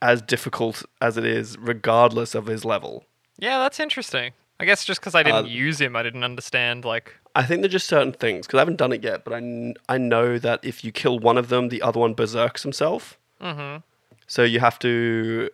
[0.00, 3.04] as difficult as it is, regardless of his level.
[3.38, 4.32] yeah, that's interesting.
[4.58, 6.84] I guess just because I didn't Uh, use him, I didn't understand.
[6.84, 9.40] Like, I think they're just certain things because I haven't done it yet, but I,
[9.40, 13.18] kn- I know that if you kill one of them, the other one berserks himself.
[13.40, 13.78] mm-hmm.
[14.26, 15.50] So you have to,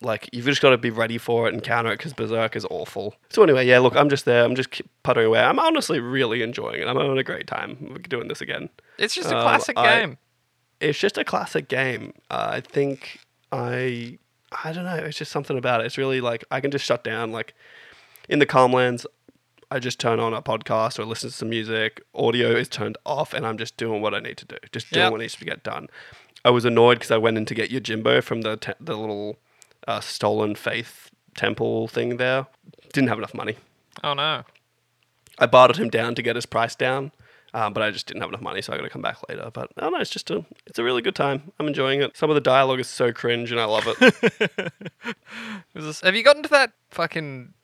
[0.00, 2.64] like, you've just got to be ready for it and counter it because berserk is
[2.70, 3.14] awful.
[3.30, 4.44] So anyway, yeah, look, I'm just there.
[4.44, 5.40] I'm just puttering away.
[5.40, 6.86] I'm honestly really enjoying it.
[6.88, 8.68] I'm having a great time doing this again.
[8.98, 10.18] it's just a Um, classic I- game.
[10.80, 12.12] It's just a classic game.
[12.30, 13.20] Uh, I think
[13.52, 14.18] I,
[14.64, 14.96] I don't know.
[14.96, 15.86] It's just something about it.
[15.86, 17.30] It's really like I can just shut down.
[17.30, 17.54] Like
[18.28, 19.06] in the Calmlands,
[19.72, 22.02] I just turn on a podcast or listen to some music.
[22.14, 24.56] Audio is turned off, and I'm just doing what I need to do.
[24.70, 25.12] Just doing Yep.
[25.12, 25.88] what needs to get done.
[26.44, 29.38] I was annoyed because I went in to get Yojimbo from the te- the little
[29.88, 32.46] uh, stolen faith temple thing there.
[32.92, 33.56] Didn't have enough money.
[34.04, 34.42] Oh no.
[35.38, 37.10] I bartered him down to get his price down,
[37.54, 39.50] um, but I just didn't have enough money, so I got to come back later.
[39.52, 41.52] But I don't know, it's just a it's a really good time.
[41.58, 42.16] I'm enjoying it.
[42.16, 44.72] Some of the dialogue is so cringe, and I love it.
[45.74, 47.54] This- have you gotten to that fucking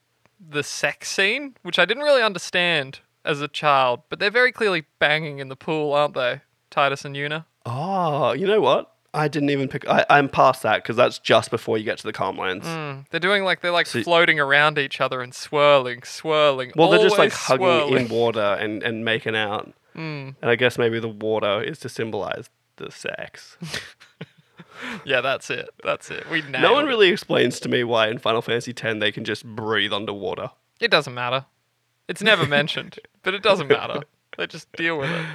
[0.41, 4.85] the sex scene, which I didn't really understand as a child, but they're very clearly
[4.99, 6.41] banging in the pool, aren't they?
[6.71, 7.45] Tidus and Yuna.
[7.67, 8.95] oh, you know what?
[9.15, 9.89] I didn't even pick.
[9.89, 12.65] I, I'm past that because that's just before you get to the Calmlands.
[12.65, 16.73] Mm, they're doing like they're like So- floating around each other and swirling, swirling.
[16.77, 18.05] Well, they're just like hugging swirling.
[18.07, 19.73] in water and, and making out.
[19.97, 20.37] Mm.
[20.43, 23.57] And I guess maybe the water is to symbolize the sex.
[25.05, 25.69] Yeah, that's it.
[25.85, 26.29] That's it.
[26.31, 26.89] We nailed no one it.
[26.89, 30.51] really explains to me why in Final Fantasy X they can just breathe underwater.
[30.81, 31.47] It doesn't matter.
[32.09, 34.03] It's never mentioned, but it doesn't matter.
[34.37, 35.27] They just deal with it.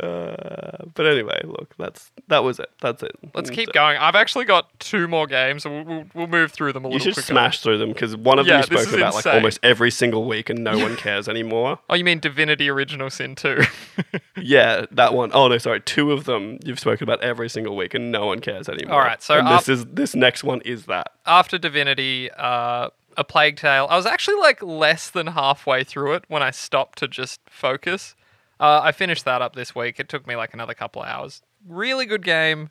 [0.00, 2.68] Uh, but anyway, look, that's that was it.
[2.80, 3.12] That's it.
[3.32, 3.96] Let's And keep going.
[3.96, 5.64] I've actually got two more games.
[5.64, 7.26] We'll, we'll, we'll move through them a You little should quicker.
[7.32, 10.24] smash through them because one of Yeah, them you spoke about like almost every single
[10.24, 11.78] week, and no one cares anymore.
[11.88, 13.62] Oh, you mean Divinity Original Sin 2?
[14.40, 15.30] yeah, that one.
[15.32, 18.40] Oh no, sorry, two of them you've spoken about every single week, and no one
[18.40, 18.94] cares anymore.
[18.94, 21.12] All right, so and this is this next one is that.
[21.24, 26.24] After Divinity, uh, A Plague Tale, I was actually like less than halfway through it
[26.26, 28.16] when I stopped to just focus.
[28.60, 29.98] Uh, I finished that up this week.
[29.98, 31.42] It took me like another couple of hours.
[31.66, 32.70] Really good game.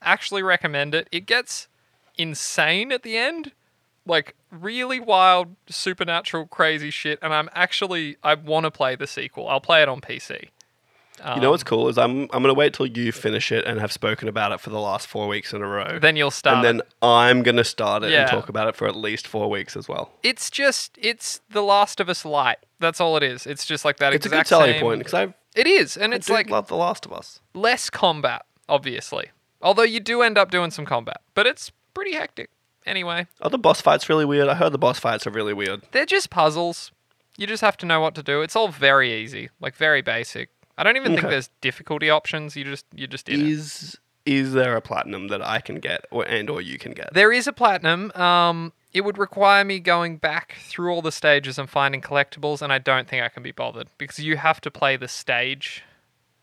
[0.00, 1.08] Actually recommend it.
[1.12, 1.68] It gets
[2.18, 3.52] insane at the end.
[4.04, 7.18] Like really wild, supernatural, crazy shit.
[7.22, 9.48] And I'm actually I want to play the sequel.
[9.48, 10.48] I'll play it on PC.
[11.34, 13.78] You know what's um, cool is I'm I'm gonna wait till you finish it and
[13.80, 15.98] have spoken about it for the last four weeks in a row.
[16.00, 16.56] Then you'll start.
[16.56, 18.22] and then I'm gonna start it Yeah.
[18.22, 20.10] and talk about it for at least four weeks as well.
[20.22, 22.58] it's just it's The Last of Us light.
[22.80, 23.46] That's all it is.
[23.46, 26.12] It's just like that It's a good exact selling point because I It is, and
[26.12, 27.40] I it's like love The Last of Us.
[27.54, 29.30] less combat, obviously.
[29.60, 32.50] Although you do end up doing some combat, but it's pretty hectic.
[32.84, 34.48] Anyway, Are the boss fights really weird?
[34.48, 35.82] I heard the boss fights are really weird.
[35.92, 36.90] they're just puzzles.
[37.36, 38.42] You just have to know what to do.
[38.42, 40.50] It's all very easy, like very basic.
[40.78, 42.56] I don't even think there's difficulty options.
[42.56, 43.46] You just you just in it.
[43.46, 47.12] Is is there a platinum that I can get or and or you can get?
[47.12, 48.12] There is a platinum.
[48.12, 52.72] Um, it would require me going back through all the stages and finding collectibles, and
[52.72, 55.82] I don't think I can be bothered because you have to play the stage,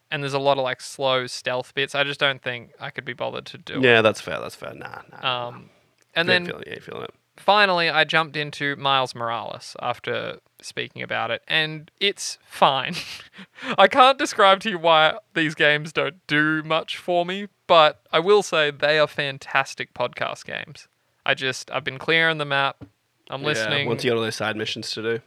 [0.09, 1.95] and there's a lot of like slow stealth bits.
[1.95, 4.39] I just don't think I could be bothered to do Yeah, that's fair.
[4.39, 4.73] That's fair.
[4.73, 5.17] Nah, nah.
[5.17, 5.25] it.
[5.25, 5.69] Um,
[6.15, 7.13] and You then feeling, you ain't feeling it.
[7.39, 12.95] Finally, I jumped into Miles Morales after speaking about it, and it's fine.
[13.77, 18.19] I can't describe to you why these games don't do much for me, but I
[18.19, 20.87] will say they are fantastic podcast games.
[21.25, 22.83] I just, I've been clearing the map.
[23.29, 23.83] I'm listening.
[23.83, 25.19] Yeah, once you got all those side missions to do.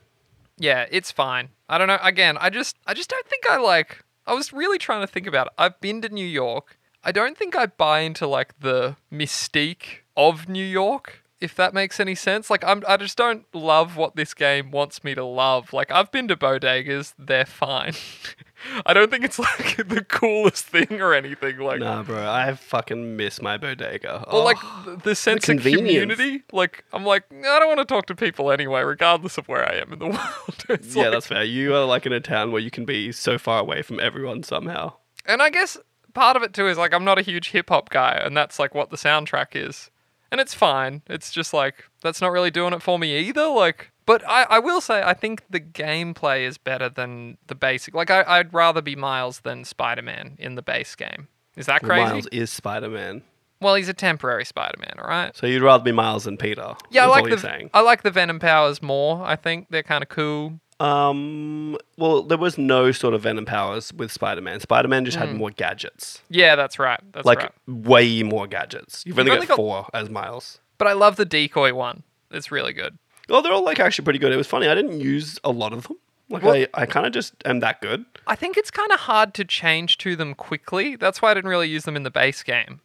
[0.58, 1.50] Yeah, it's fine.
[1.68, 1.98] I don't know.
[2.02, 5.26] Again, I just I just don't think I like I was really trying to think
[5.26, 5.52] about it.
[5.58, 6.78] I've been to New York.
[7.04, 11.98] I don't think I buy into like the mystique of New York, if that makes
[12.00, 12.48] any sense.
[12.50, 15.72] Like I'm I just don't love what this game wants me to love.
[15.72, 17.92] Like I've been to bodegas, they're fine.
[18.86, 21.58] I don't think it's like the coolest thing or anything.
[21.58, 24.24] Like, Nah, bro, I fucking miss my bodega.
[24.30, 26.44] or like Oh, the, the sense of community.
[26.52, 29.74] Like, I'm like, I don't want to talk to people anyway, regardless of where I
[29.78, 30.64] am in the world.
[30.68, 31.42] It's yeah, like- that's fair.
[31.42, 34.44] You are like in a town where you can be so far away from everyone
[34.44, 34.92] somehow.
[35.26, 35.76] And I guess
[36.14, 38.60] part of it too is like I'm not a huge hip hop guy, and that's
[38.60, 39.90] like what the soundtrack is.
[40.32, 41.02] And it's fine.
[41.08, 43.46] It's just like that's not really doing it for me either.
[43.46, 47.94] Like, but I, I will say I think the gameplay is better than the basic.
[47.94, 51.28] Like I, I'd rather be Miles than Spider Man in the base game.
[51.54, 52.04] Is that crazy?
[52.12, 53.22] Miles is Spider Man.
[53.60, 55.36] Well, he's a temporary Spider Man, all right.
[55.36, 56.74] So you'd rather be Miles than Peter.
[56.90, 57.70] Yeah, I like the saying.
[57.72, 59.22] I like the Venom powers more.
[59.24, 60.58] I think they're kind of cool.
[60.82, 64.60] Um, well, there was no sort of Venom powers with Spider Man.
[64.60, 67.00] Spider Man just had more gadgets, Yeah, that's right.
[67.00, 67.08] Hmm.
[67.12, 67.52] That's like right.
[67.68, 69.04] way more gadgets.
[69.06, 70.58] You've only only got got- four as Miles.
[70.78, 72.02] But I love the decoy one.
[72.32, 72.98] It's really good.
[73.30, 74.32] Oh, they're all like actually pretty good.
[74.32, 74.66] It was funny.
[74.66, 75.96] I didn't use a lot of them.
[76.28, 78.04] Like Well- I, I kind of just am that good.
[78.26, 80.96] I think it's kind of hard to change to them quickly.
[80.96, 82.80] That's why I didn't really use them in the base game.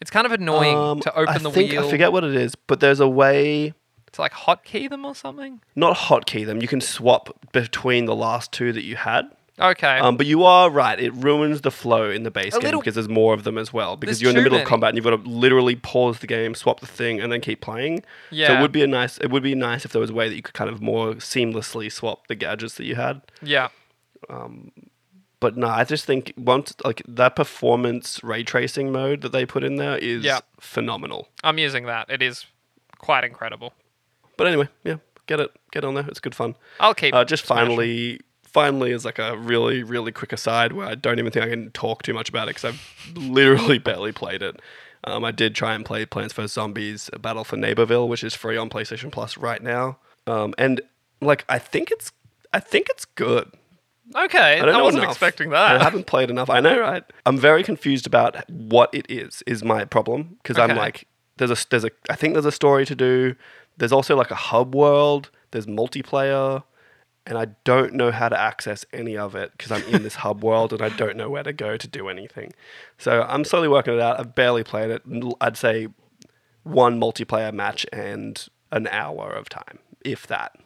[0.00, 2.34] It's kind of annoying Um, to open I the think, wheel I forget what it
[2.34, 3.74] is, but there's a way
[4.14, 5.60] to like hotkey them or something.
[5.76, 6.60] not hotkey them.
[6.60, 9.30] You can swap between the last two that you had.
[9.60, 9.98] Okay.
[10.00, 10.98] Um, but you are right.
[10.98, 13.56] It ruins the flow in the base A game little- because there's more of them
[13.56, 13.96] as well.
[13.96, 14.64] Because There's you're in the too middle many.
[14.64, 17.40] of combat and you've got to literally pause the game, swap the thing, and then
[17.40, 17.98] keep playing.
[18.00, 18.58] So Yeah.
[18.58, 19.16] it would be a nice.
[19.18, 21.14] It would be nice if there was a way that you could kind of more
[21.14, 23.20] seamlessly swap the gadgets that you had.
[23.42, 23.68] yeah.
[25.40, 29.62] But no, I just think once like that performance ray tracing mode that they put
[29.62, 30.40] in there is Yeah.
[30.58, 31.28] phenomenal.
[31.42, 32.08] I'm using that.
[32.08, 32.46] It is
[32.98, 33.74] quite incredible.
[34.36, 36.06] But anyway, yeah, get it, get on there.
[36.08, 36.54] It's good fun.
[36.80, 37.66] I'll keep Uh, just smashing.
[37.68, 41.48] finally, finally, as like a really, really quick aside where I don't even think I
[41.48, 44.60] can talk too much about it because I've literally barely played it.
[45.04, 48.56] Um, I did try and play Plants vs Zombies: Battle for Neighborville, which is free
[48.56, 49.98] on PlayStation Plus right now.
[50.26, 50.80] Um, and
[51.20, 52.10] like, I think it's,
[52.54, 53.50] I think it's good.
[54.14, 54.60] Okay.
[54.60, 55.12] I I, wasn't enough.
[55.14, 55.80] expecting that.
[55.80, 56.48] I haven't played enough.
[56.50, 57.02] I know, right?
[57.26, 59.42] I'm very confused about what it is.
[59.46, 61.06] Is my problem because I'm like,
[61.38, 63.34] there's a there's a I think there's a story to do.
[63.76, 65.30] There's also like a hub world.
[65.50, 66.62] There's multiplayer,
[67.26, 70.42] and I don't know how to access any of it because I'm in this hub
[70.42, 72.52] world and I don't know where to go to do anything.
[72.98, 74.18] So I'm slowly working it out.
[74.20, 75.02] I've barely played it.
[75.40, 75.88] I'd say
[76.64, 80.56] one multiplayer match and an hour of time, if that.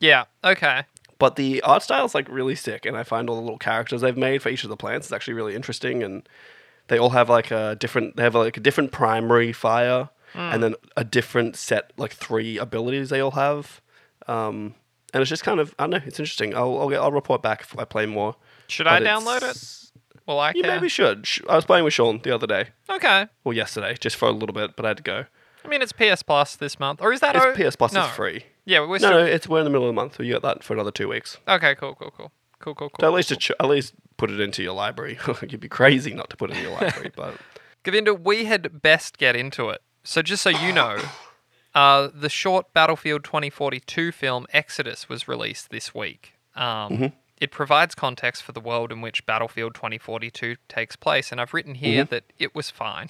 [0.00, 0.24] yeah.
[0.42, 0.84] Okay.
[1.18, 4.00] But the art style is like really sick, and I find all the little characters
[4.00, 6.28] they've made for each of the plants is actually really interesting, and
[6.88, 8.16] they all have like a different.
[8.16, 13.08] They have like a different primary fire, and then a different set like three abilities
[13.10, 13.80] they all have,
[14.26, 14.74] um,
[15.12, 16.00] and it's just kind of I don't know.
[16.06, 16.54] It's interesting.
[16.54, 18.36] I'll I'll, get, I'll report back if I play more.
[18.68, 19.90] Should I But download it?
[20.26, 20.70] Well, I You can.
[20.76, 21.26] maybe should.
[21.26, 23.26] Sh- I was playing with Sean the other day, Okay.
[23.44, 25.26] or yesterday, just for a little bit, but I had to go.
[25.64, 27.36] I mean, it's PS Plus this month, or is that?
[27.36, 28.04] It's o- PS Plus no.
[28.06, 28.44] is free.
[28.64, 29.10] Yeah, we're No, still.
[29.10, 30.90] no, it's we're in the middle of the month, so you got that for another
[30.90, 31.36] two weeks.
[31.46, 31.74] Okay.
[31.74, 31.94] Cool.
[31.94, 32.10] Cool.
[32.16, 32.32] Cool.
[32.58, 32.74] Cool.
[32.74, 32.88] Cool.
[32.88, 32.96] Cool.
[33.00, 35.18] So at least, it at least put it into your library.
[35.46, 37.34] You'd be crazy not to put it in your library, but
[37.82, 39.82] Govinda, we had best get into it.
[40.04, 40.98] So just so you know,
[41.74, 46.34] uh, the short Battlefield 2042 film Exodus was released this week.
[46.54, 47.06] Um, Mm-hmm.
[47.40, 51.74] It provides context for the world in which Battlefield 2042 takes place, and I've written
[51.74, 52.10] here Mm-hmm.
[52.14, 53.08] that it was fine.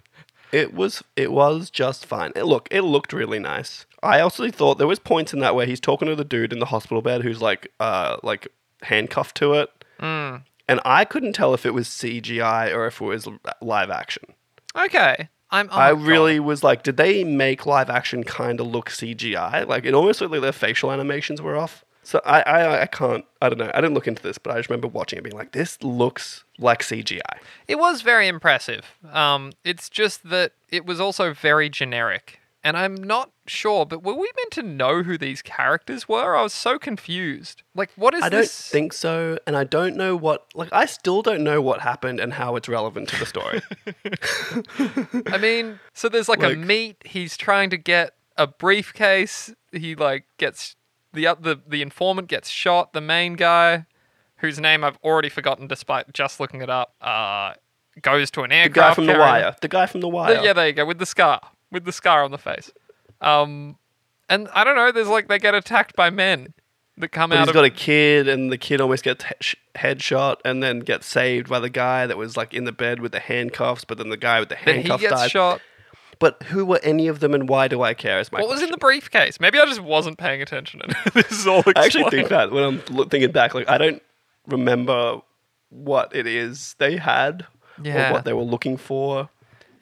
[0.52, 2.30] it was it was just fine.
[2.36, 3.84] It, look, it looked really nice.
[4.02, 6.60] I also thought there was points in that where he's talking to the dude in
[6.60, 8.46] the hospital bed who's like uh like
[8.82, 10.42] handcuffed to it, Mm.
[10.68, 13.26] and I couldn't tell if it was CGI or if it was
[13.60, 14.24] live action.
[14.76, 15.68] Okay, I'm.
[15.70, 16.06] oh I my God.
[16.06, 19.66] really was like, did they make live action kind of look CGI?
[19.66, 21.84] Like it almost looked like their facial animations were off.
[22.06, 23.70] So I, I I can't I don't know.
[23.74, 26.44] I didn't look into this, but I just remember watching it being like, this looks
[26.58, 27.20] like CGI.
[27.66, 28.94] It was very impressive.
[29.10, 33.84] Um, it's just that it was also very generic, and I'm not sure.
[33.84, 36.34] But were we meant to know who these characters were?
[36.34, 37.62] I was so confused.
[37.74, 40.46] Like, what is I don't think so, and I don't know what.
[40.54, 43.60] Like, I still don't know what happened and how it's relevant to the story.
[45.32, 46.96] I mean, so there's like, a meet.
[47.04, 49.54] He's trying to get a briefcase.
[49.70, 50.74] He like gets
[51.12, 52.94] the the the informant gets shot.
[52.94, 53.84] The main guy,
[54.38, 57.54] whose name I've already forgotten despite just looking it up, uh,
[58.00, 58.74] goes to an aircraft.
[58.74, 59.56] the guy from the wire.
[59.60, 60.34] The guy from the wire.
[60.34, 61.40] The- yeah, there you go with the scar,
[61.74, 62.70] with the scar on the face.
[63.20, 63.76] Um,
[64.30, 64.90] and I don't know.
[64.92, 66.54] There's like they get attacked by men
[66.96, 67.54] that come But out he's of.
[67.54, 71.58] got a kid, and the kid almost gets he- headshot, and then gets saved by
[71.60, 73.84] the guy that was like in the bed with the handcuffs.
[73.84, 75.30] But then the guy with the then he handcuffs gets died.
[75.30, 75.60] shot.
[76.20, 78.20] But who were any of them, and why do I care?
[78.20, 79.40] Is my What was in the briefcase?
[79.40, 80.80] Maybe I just wasn't paying attention.
[80.82, 81.62] And this is all.
[81.74, 84.00] I actually think that when I'm thinking back, like I don't
[84.46, 85.20] remember
[85.70, 87.46] what it is they had
[87.82, 88.10] Yeah.
[88.10, 89.28] or what they were looking for.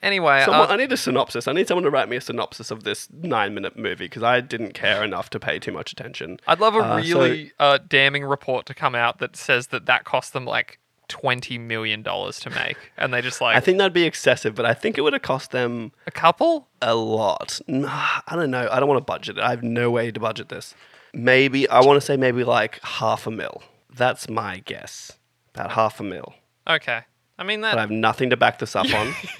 [0.03, 1.47] Anyway, Someone, uh, I need a synopsis.
[1.47, 4.73] I need someone to write me a synopsis of this nine-minute movie because I didn't
[4.73, 6.39] care enough to pay too much attention.
[6.45, 9.85] I'd love a Uh, so- really uh, damning report to come out that says that
[9.87, 10.77] that cost them like
[11.09, 14.65] twenty million dollars to make, and they just like I think that'd be excessive, but
[14.65, 16.67] I think it would have cost them a couple.
[16.81, 17.59] a lot.
[17.67, 18.67] Nah, I don't know.
[18.71, 19.41] I don't want to budget it.
[19.43, 20.75] I have no way to budget this.
[21.13, 23.63] Maybe I want to say maybe like half a mil.
[23.93, 25.11] That's my guess.
[25.53, 26.33] About half a mil.
[26.67, 27.01] Okay,
[27.37, 29.13] I mean that But I have nothing to back this up on.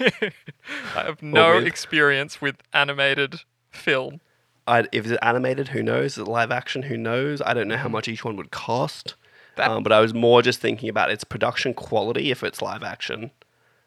[0.96, 4.20] I have no with- experience with animated film.
[4.66, 6.12] I, if it's animated, who knows?
[6.12, 6.82] Is it live action?
[6.84, 7.42] Who knows?
[7.42, 9.14] I don't know how much each one would cost.
[9.58, 13.30] Um, but I was more just thinking about its production quality if it's live action.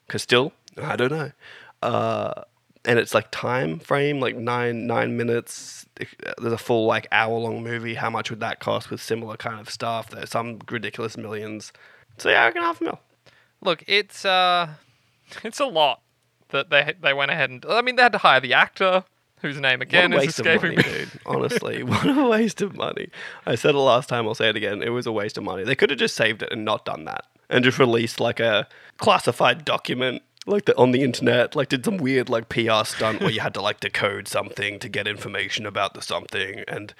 [0.05, 1.31] Because still, I don't know.
[1.81, 2.43] Uh,
[2.85, 5.85] and it's like time frame, like nine nine minutes.
[5.99, 7.95] If- There's a full like hour long movie.
[7.95, 10.11] How much would that cost with similar kind of stuff?
[10.11, 11.73] There's some ridiculous millions.
[12.19, 12.99] So yeah, I reckon half a mil.
[13.61, 14.69] Look, it's uh,
[15.43, 16.01] it's a lot
[16.49, 17.65] that they they went ahead and.
[17.67, 19.03] I mean, they had to hire the actor
[19.41, 21.05] whose name again what a is escaping of money, me.
[21.05, 21.19] dude.
[21.25, 23.09] Honestly, what a waste of money.
[23.45, 24.27] I said it last time.
[24.27, 24.81] I'll say it again.
[24.81, 25.63] It was a waste of money.
[25.63, 28.67] They could have just saved it and not done that, and just released like a
[28.97, 31.55] classified document, like the, on the internet.
[31.55, 34.89] Like did some weird like PR stunt where you had to like decode something to
[34.89, 36.93] get information about the something, and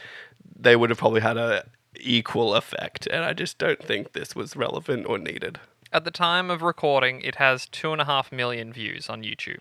[0.60, 1.66] they would have probably had a
[2.00, 3.08] equal effect.
[3.08, 5.60] And I just don't think this was relevant or needed.
[5.92, 9.60] At the time of recording, it has two and a half million views on YouTube,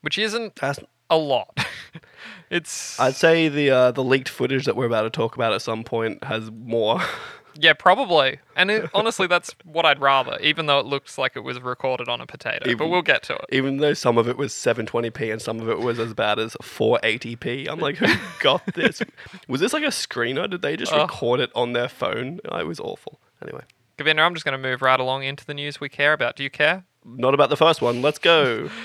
[0.00, 0.78] which isn't That's,
[1.10, 1.56] a lot.
[2.50, 5.62] it's I'd say the uh, the leaked footage that we're about to talk about at
[5.62, 7.00] some point has more.
[7.54, 8.38] yeah, probably.
[8.56, 12.08] And it, honestly, that's what I'd rather, even though it looks like it was recorded
[12.08, 12.74] on a potato.
[12.76, 13.44] but we'll get to it.
[13.52, 16.54] even though some of it was 720p and some of it was as bad as
[16.62, 17.68] 480p.
[17.68, 18.06] I'm like, who
[18.40, 19.02] got this?
[19.48, 20.48] Was this like a screener?
[20.50, 21.02] Did they just Oh.
[21.02, 22.40] record it on their phone?
[22.44, 23.20] It was awful.
[23.42, 23.62] Anyway,
[23.96, 26.36] Govinda, I'm just going to move right along into the news we care about.
[26.36, 26.84] Do you care?
[27.04, 28.02] not about the first one.
[28.02, 28.70] Let's go.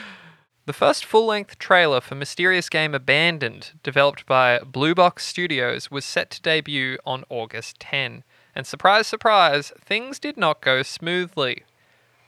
[0.67, 6.05] The first full length trailer for mysterious game Abandoned, developed by Blue Box Studios, was
[6.05, 8.23] set to debut on August 10.
[8.55, 11.63] And surprise, surprise, things did not go smoothly.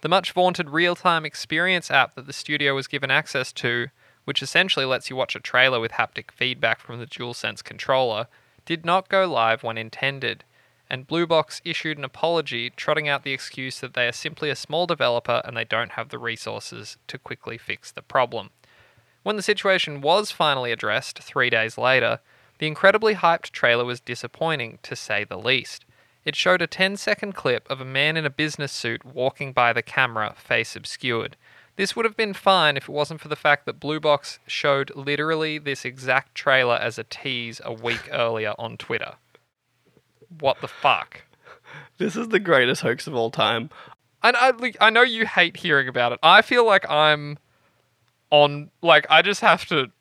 [0.02, 3.90] The much vaunted real time experience app that the studio was given access to,
[4.26, 8.28] which essentially lets you watch a trailer with haptic feedback from the DualSense controller,
[8.66, 10.44] did not go live when intended.
[10.94, 14.56] And Blue Box issued an apology, trotting out the excuse that they are simply a
[14.56, 18.52] small developer and they don't have the resources to quickly fix the problem.
[19.24, 22.20] When the situation was finally addressed three days later,
[22.60, 25.84] the incredibly hyped trailer was disappointing, to say the least.
[26.26, 29.74] It showed a 10 second clip of a man in a business suit walking by
[29.74, 31.38] the camera, face obscured.
[31.76, 34.96] This would have been fine if it wasn't for the fact that Blue Box showed
[34.96, 39.16] literally this exact trailer as a tease a week earlier on Twitter.
[40.40, 41.24] What the fuck?
[41.98, 43.70] This is the greatest hoax of all time.
[44.24, 46.20] And I, I know you hate hearing about it.
[46.24, 47.38] I feel like I'm
[48.32, 49.92] on, like, I just have to,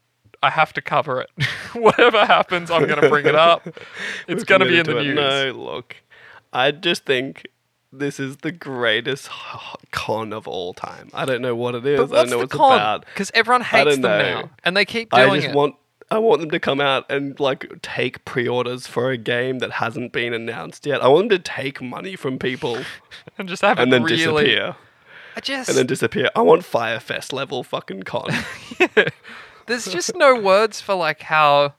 [0.42, 1.31] I have to cover it.
[1.75, 3.66] Whatever happens, I'm going to bring it up.
[4.29, 5.16] It's going to be in the news.
[5.16, 5.97] No, look,
[6.53, 7.49] I just think
[7.92, 9.29] this is the greatest
[9.90, 11.11] con of all time.
[11.12, 11.99] I don't know what it is.
[11.99, 12.73] But I don't know the what it's con?
[12.73, 13.05] about.
[13.07, 14.18] Because everyone I hates them know.
[14.18, 15.57] now, and they keep I doing just it.
[15.57, 15.75] want
[16.12, 20.12] I want them to come out and like take pre-orders for a game that hasn't
[20.12, 21.03] been announced yet.
[21.03, 22.79] I want them to take money from people
[23.38, 24.44] and just have and it then really.
[24.44, 24.77] disappear.
[25.35, 26.29] I just And then disappear.
[26.37, 28.29] I want Fyre Fest level fucking con.
[29.66, 31.72] there's just no words for like how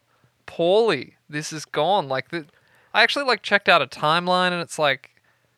[0.48, 2.10] poorly this has gone.
[2.10, 2.48] Like the,
[2.92, 5.12] I actually like checked out a timeline, and it's like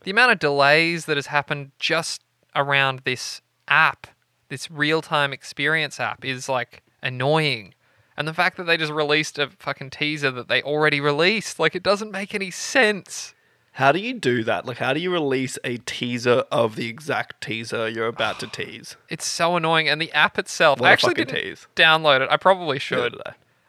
[0.04, 2.22] the amount of delays that has happened just
[2.54, 4.08] around this app,
[4.50, 7.74] this real-time experience app, is like annoying.
[8.18, 11.76] And the fact that they just released a fucking teaser that they already released, like
[11.76, 13.34] it doesn't make any sense.
[13.74, 14.66] how do you do that?
[14.66, 18.96] Like how do you release a teaser of the exact teaser you're about to tease?
[19.10, 20.80] It's so annoying, and the app itself.
[20.80, 21.68] What I actually didn't tease.
[21.76, 22.30] download it.
[22.32, 23.18] I probably should.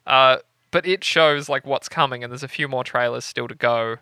[0.07, 0.39] Uh,
[0.71, 3.97] but it shows like what's coming, and there's a few more trailers still to go.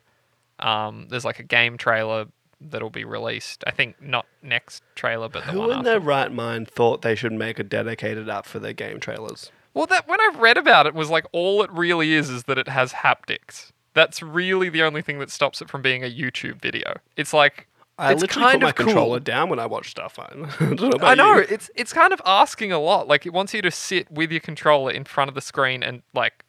[0.59, 2.26] Um, there's like a game trailer
[2.61, 3.64] that'll be released.
[3.66, 5.90] I think not next trailer, but the Who one in after.
[5.90, 9.50] their right mind thought they should make a dedicated app for their game trailers?
[9.74, 12.58] Well, that when I read about it was like all it really is is that
[12.58, 13.72] it has haptics.
[13.92, 16.94] That's really the only thing that stops it from being a YouTube video.
[17.16, 18.87] It's like I it's literally kind put my of cool.
[18.87, 20.18] controller down when I watch stuff.
[20.18, 21.46] I know I know you.
[21.48, 23.06] it's it's kind of asking a lot.
[23.08, 26.02] Like it wants you to sit with your controller in front of the screen and
[26.12, 26.44] like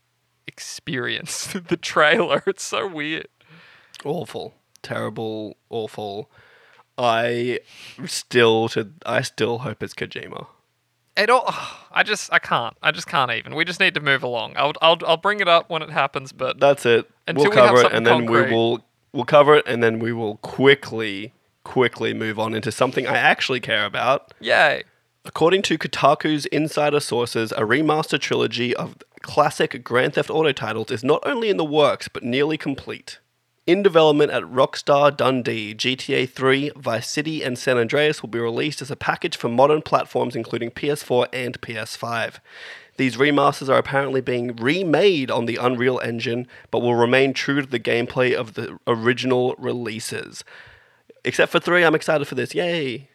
[0.48, 2.44] experience the trailer.
[2.48, 3.28] It's so weird.
[4.04, 6.32] awful, terrible, awful.
[6.98, 7.60] I
[8.06, 10.48] still to I still hope it's Kojima.
[11.18, 11.46] It all.
[11.92, 12.76] I just I can't.
[12.84, 13.56] I just can't even.
[13.56, 14.54] We just need to move along.
[14.58, 16.32] I'll I'll I'll bring it up when it happens.
[16.34, 17.10] But That's it.
[17.28, 20.12] Until we'll we cover it, and then we will we'll cover it, and then we
[20.12, 24.34] will quickly quickly move on into something I actually care about.
[24.40, 24.84] yay.
[25.28, 31.04] According to Kotaku's insider sources, a remaster trilogy of classic Grand Theft Auto titles is
[31.04, 33.18] not only in the works, but nearly complete.
[33.68, 38.80] In development at Rockstar Dundee, GTA 3, Vice City, and San Andreas will be released
[38.80, 42.36] as a package for modern platforms including PS4 and PS5.
[42.98, 47.68] These remasters are apparently being remade on the Unreal Engine, but will remain true to
[47.68, 50.44] the gameplay of the original releases.
[51.24, 52.54] Except for 3, I'm excited for this.
[52.54, 53.10] Yay!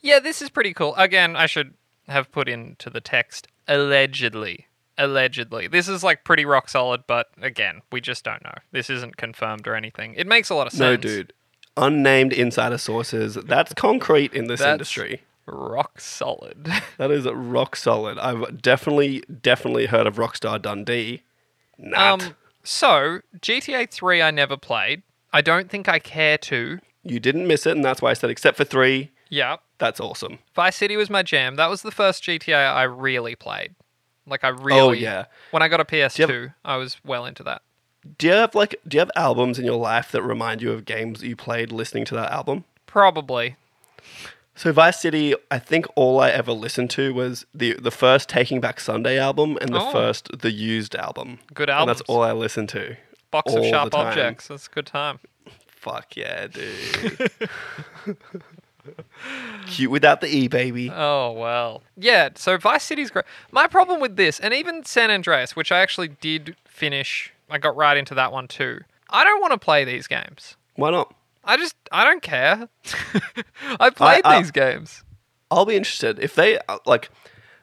[0.00, 0.94] Yeah, this is pretty cool.
[0.96, 1.74] Again, I should
[2.08, 4.66] have put into the text allegedly.
[4.98, 5.66] Allegedly.
[5.66, 8.54] This is like pretty rock solid, but again, we just don't know.
[8.72, 10.14] This isn't confirmed or anything.
[10.14, 10.80] It makes a lot of sense.
[10.80, 11.32] No, dude.
[11.76, 13.34] Unnamed insider sources.
[13.34, 15.22] That's concrete in this That's- industry.
[15.46, 16.68] Rock solid.
[16.98, 18.18] That is rock solid.
[18.18, 21.22] I've definitely, definitely heard of Rockstar Dundee.
[21.78, 22.22] Not.
[22.22, 25.02] um so, GTA 3 I never played.
[25.32, 26.78] I don't think I care to.
[27.02, 29.10] you didn't miss it, and that's why I said except for three.
[29.30, 29.56] Yeah.
[29.78, 30.40] That's awesome.
[30.54, 31.56] Vice City was my jam.
[31.56, 33.74] That was the first GTA I really played.
[34.30, 35.24] Like I oh, really Oh, yeah.
[35.50, 37.62] When I got a PS2, have- I was well into that.
[38.16, 40.86] Do you have like do you have albums in your life that remind you of
[40.86, 42.64] games that you played listening to that album?
[42.86, 43.56] Probably.
[44.54, 48.60] So Vice City, I think all I ever listened to was the the first Taking
[48.60, 49.92] Back Sunday album and the Oh.
[49.92, 51.40] first The Used album.
[51.52, 51.88] Good album.
[51.88, 52.96] that's all I listened to.
[53.30, 54.48] Box of sharp objects.
[54.48, 55.18] That's a good time.
[55.68, 57.30] Fuck yeah, dude.
[59.66, 60.90] Cute without the E, baby.
[60.90, 61.82] Oh well.
[61.96, 63.24] Yeah, so Vice City's great.
[63.52, 67.76] My problem with this, and even San Andreas, which I actually did finish, I got
[67.76, 68.80] right into that one too.
[69.10, 70.56] I don't want to play these games.
[70.76, 71.14] Why not?
[71.44, 72.68] I just I don't care.
[73.80, 75.04] I played I- these games.
[75.50, 77.10] I'll be interested if they uh, like.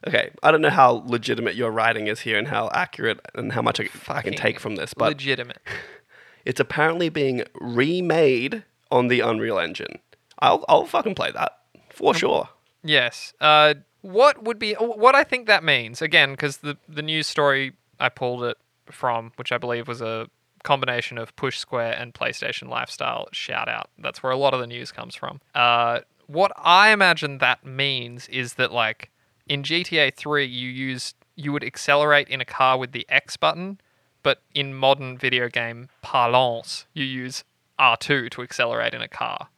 [0.06, 3.62] Okay, I don't know how legitimate your writing is here and how accurate and how
[3.62, 5.58] much I, I can Fucking take from this, but legitimate.
[6.46, 10.00] it's apparently being remade on the Unreal Engine.
[10.40, 11.54] I'll I'll fucking play that
[11.90, 12.50] for sure.
[12.84, 13.34] Yes.
[13.42, 17.74] Uh, what would be what I think that means again because the the news story
[18.00, 18.58] I pulled it
[18.92, 20.28] from, which I believe was a
[20.64, 23.28] combination of Push Square and PlayStation Lifestyle.
[23.32, 23.90] Shout out.
[23.98, 25.40] That's where a lot of the news comes from.
[25.56, 29.10] Uh, what I imagine that means is that like
[29.48, 33.80] in GTA 3 you use you would accelerate in a car with the X button,
[34.24, 37.44] but in modern video game parlance you use
[37.80, 39.50] R2 to accelerate in a car.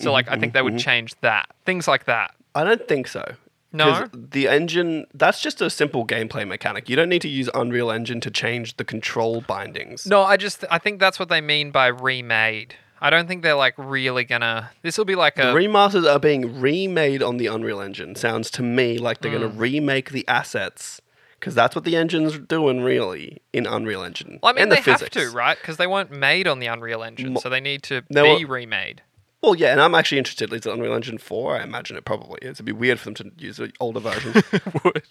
[0.00, 1.46] So like I think they would change that.
[1.64, 2.34] Things like that.
[2.54, 3.34] I don't think so.
[3.72, 3.92] No?
[3.92, 6.88] 'Cause the engine that's just a simple gameplay mechanic.
[6.88, 10.06] You don't need to use Unreal Engine to change the control bindings.
[10.06, 12.74] No, I just I think that's what they mean by remade.
[12.98, 14.70] I don't think they're like really gonna.
[14.82, 18.14] This will be like a remasters are being remade on the Unreal Engine.
[18.14, 19.40] Sounds to me like they're Hmm.
[19.40, 21.02] going to remake the assets
[21.38, 24.38] because that's what the engine's doing really in Unreal Engine.
[24.42, 25.14] Well, I mean, and the they physics.
[25.14, 25.58] have to, right?
[25.60, 28.48] Because they weren't made on the Unreal Engine, so they need to No, be uh,
[28.48, 29.02] remade.
[29.46, 30.52] Well, yeah, and I'm actually interested.
[30.52, 31.56] Is it Unreal Engine 4?
[31.58, 32.56] I imagine it probably is.
[32.56, 34.34] It'd be weird for them to use an older version.
[34.84, 35.04] Would.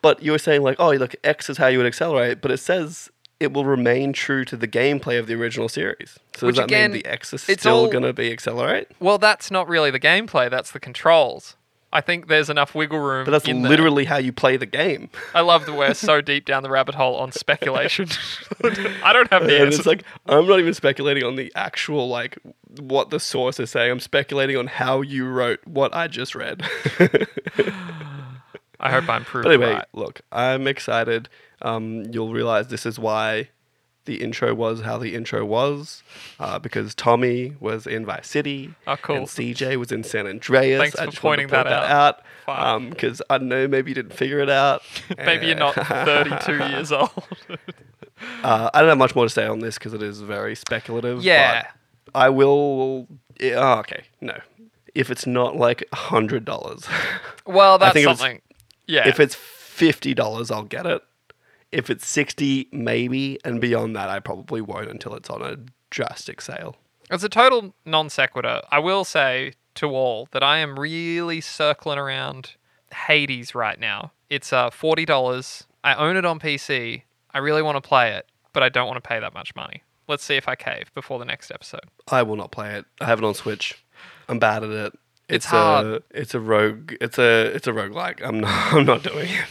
[0.00, 2.56] but you were saying, like, oh, look, X is how you would accelerate, but it
[2.56, 6.18] says it will remain true to the gameplay of the original series.
[6.34, 8.88] So Which does that again, mean the X is still all- going to be accelerate?
[9.00, 10.48] Well, that's not really the gameplay.
[10.48, 11.54] That's the controls.
[11.94, 13.24] I think there's enough wiggle room.
[13.26, 13.70] But that's in there.
[13.70, 15.10] literally how you play the game.
[15.34, 18.08] I love that we're so deep down the rabbit hole on speculation.
[18.64, 19.78] I don't have the and answer.
[19.78, 22.38] it's like I'm not even speculating on the actual like
[22.80, 23.90] what the source is saying.
[23.90, 26.62] I'm speculating on how you wrote what I just read.
[28.80, 29.84] I hope I'm proved But anyway, right.
[29.92, 31.28] look, I'm excited.
[31.60, 33.50] Um, you'll realize this is why
[34.04, 36.02] the intro was how the intro was,
[36.40, 38.74] uh, because Tommy was in Vice City.
[38.86, 39.16] Oh, cool.
[39.16, 40.80] And CJ was in San Andreas.
[40.80, 42.90] Thanks I for just wanted to pointing point that out.
[42.90, 44.82] Because I know maybe you didn't figure it out.
[45.16, 47.10] Maybe you're not 32 years old.
[48.42, 51.22] Uh, I don't have much more to say on this because it is very speculative.
[51.22, 51.68] Yeah.
[52.14, 53.06] I will.
[53.42, 54.38] oh, okay, no.
[54.94, 56.86] If it's not like a hundred dollars,
[57.46, 58.42] well, that's think if something.
[58.86, 59.08] Yeah.
[59.08, 61.02] if it's fifty dollars, I'll get it.
[61.72, 65.56] If it's sixty, maybe, and beyond that, I probably won't until it's on a
[65.90, 66.76] drastic sale.
[67.10, 68.62] It's a total non sequitur.
[68.70, 72.52] I will say to all that I am really circling around
[72.94, 74.12] Hades right now.
[74.30, 75.64] It's uh, forty dollars.
[75.84, 77.02] I own it on PC.
[77.34, 79.82] I really want to play it, but I don't want to pay that much money.
[80.08, 81.86] Let's see if I cave before the next episode.
[82.08, 82.84] I will not play it.
[83.00, 83.82] I have it on Switch.
[84.28, 84.98] I'm bad at it.
[85.28, 86.02] It's a hard.
[86.10, 86.92] it's a rogue.
[87.00, 88.20] It's a it's a roguelike.
[88.22, 88.50] I'm not.
[88.72, 89.46] I'm not doing it.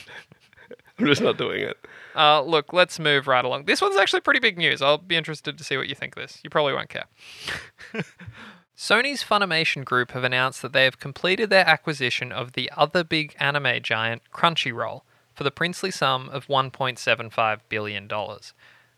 [0.99, 1.77] I'm just not doing it.
[2.15, 3.65] Uh, look, let's move right along.
[3.65, 4.81] This one's actually pretty big news.
[4.81, 6.39] I'll be interested to see what you think of this.
[6.43, 7.05] You probably won't care.
[8.77, 13.35] Sony's Funimation Group have announced that they have completed their acquisition of the other big
[13.39, 15.01] anime giant, Crunchyroll,
[15.35, 18.09] for the princely sum of $1.75 billion.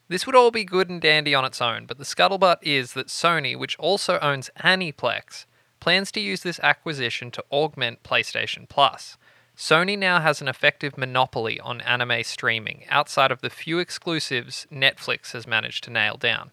[0.07, 3.07] This would all be good and dandy on its own, but the scuttlebutt is that
[3.07, 5.45] Sony, which also owns Aniplex,
[5.79, 9.17] plans to use this acquisition to augment PlayStation Plus.
[9.57, 15.31] Sony now has an effective monopoly on anime streaming outside of the few exclusives Netflix
[15.33, 16.51] has managed to nail down.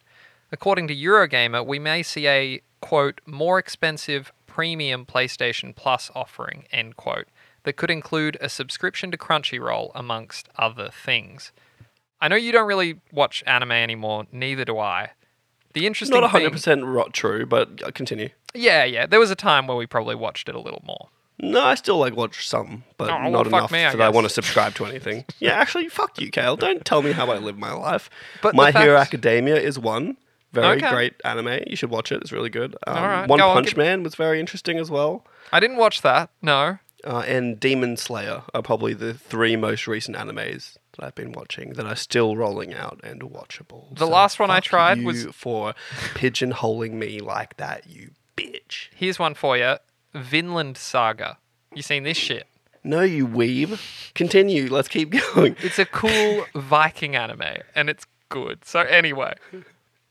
[0.53, 6.97] According to Eurogamer, we may see a, quote, more expensive premium PlayStation Plus offering, end
[6.97, 7.29] quote,
[7.63, 11.53] that could include a subscription to Crunchyroll, amongst other things.
[12.21, 15.13] I know you don't really watch anime anymore, neither do I.
[15.73, 18.31] The interesting is Not 100% rot true, but uh, continue.
[18.55, 21.09] yeah, yeah, there was a time where we probably watched it a little more.
[21.43, 24.01] No, I still like watch some, but Oh, well, not fuck enough me, I that
[24.03, 25.25] I want to subscribe to anything.
[25.41, 26.57] yeah, actually, fuck you, Kale.
[26.57, 28.11] Don't tell me how I live my life.
[28.43, 30.17] But the My Hero fact- Academia is one
[30.53, 30.91] very Okay.
[30.91, 31.61] great anime.
[31.69, 32.21] You should watch it.
[32.23, 32.77] It's really good.
[32.87, 35.25] Um, All right, One go on, Punch Man was very interesting as well.
[35.53, 36.79] I didn't watch that, no.
[37.05, 41.73] Uh, and Demon Slayer are probably the three most recent animes that I've been watching
[41.75, 43.97] that are still rolling out and watchable.
[43.97, 45.75] The last one I fuck tried you was- for
[46.15, 48.89] pigeonholing me like that, you bitch.
[48.95, 49.77] Here's one for you
[50.15, 51.39] Vinland Saga.
[51.75, 52.47] You seen this shit?
[52.83, 53.79] No, you weeb.
[54.15, 54.69] Continue.
[54.69, 55.55] Let's keep going.
[55.63, 57.43] It's a cool Viking anime,
[57.75, 58.65] and it's good.
[58.65, 59.35] So anyway,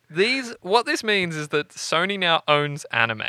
[0.09, 3.23] these what this means is that Sony now owns anime.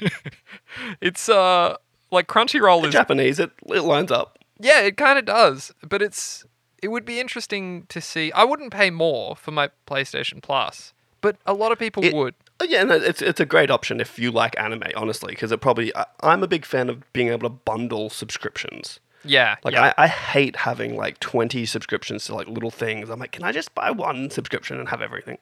[1.00, 1.76] it's uh
[2.10, 3.38] like Crunchyroll is Japanese.
[3.38, 4.38] It, it lines up.
[4.58, 6.44] yeah, it kind of does, but it's
[6.82, 8.32] it would be interesting to see.
[8.32, 12.34] I wouldn't pay more for my PlayStation Plus, but a lot of people It- would.
[12.60, 15.60] Oh, Yeah, no, it's it's a great option if you like anime, honestly, because it
[15.60, 15.94] probably.
[15.96, 19.00] I, I'm a big fan of being able to bundle subscriptions.
[19.24, 19.92] Yeah, Like yeah.
[19.98, 23.10] I, I hate having like 20 subscriptions to like little things.
[23.10, 25.36] I'm like, can I just buy one subscription and have everything?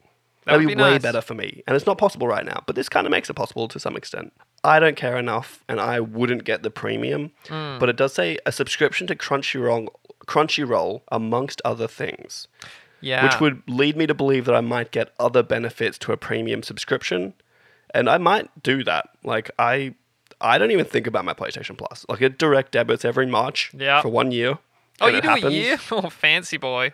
[0.45, 1.03] That That'd would be, be way nice.
[1.03, 1.63] better for me.
[1.67, 3.97] And it's not possible right now, but this kind of makes it possible to some
[3.97, 4.33] extent.
[4.65, 7.79] I don't care enough and I wouldn't get the premium, Hmm.
[7.79, 9.89] but it does say a subscription to Crunchyroll
[10.27, 12.49] Crunchyroll amongst other things,
[13.01, 13.25] yeah.
[13.25, 16.63] which would lead me to believe that I might get other benefits to a premium
[16.63, 17.35] subscription.
[17.95, 19.09] And I might do that.
[19.25, 19.95] Like I
[20.41, 22.05] I don't even think about my PlayStation Plus.
[22.09, 24.03] Like it direct debits every March Yeah.
[24.03, 24.59] for one year.
[25.01, 25.47] Oh, you do happens.
[25.47, 25.79] a year?
[25.93, 26.93] Oh, fancy boy.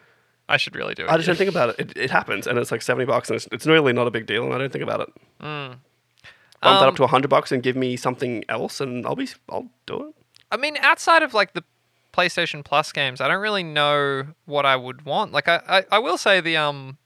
[0.49, 1.11] I should really do it.
[1.11, 1.81] I just don't think about it.
[1.93, 1.97] it.
[1.97, 4.45] It happens, and it's like seventy bucks, and it's, it's really not a big deal,
[4.45, 5.09] and I don't think about it.
[5.41, 5.81] Bump
[6.63, 9.69] that Um, up to hundred bucks and give me something else, and I'll be I'll
[9.87, 10.15] do it.
[10.53, 11.65] I mean, outside of like the
[12.15, 15.33] PlayStation Plus games, I don't really know what I would want.
[15.33, 16.99] Like, I, I, I will say the um,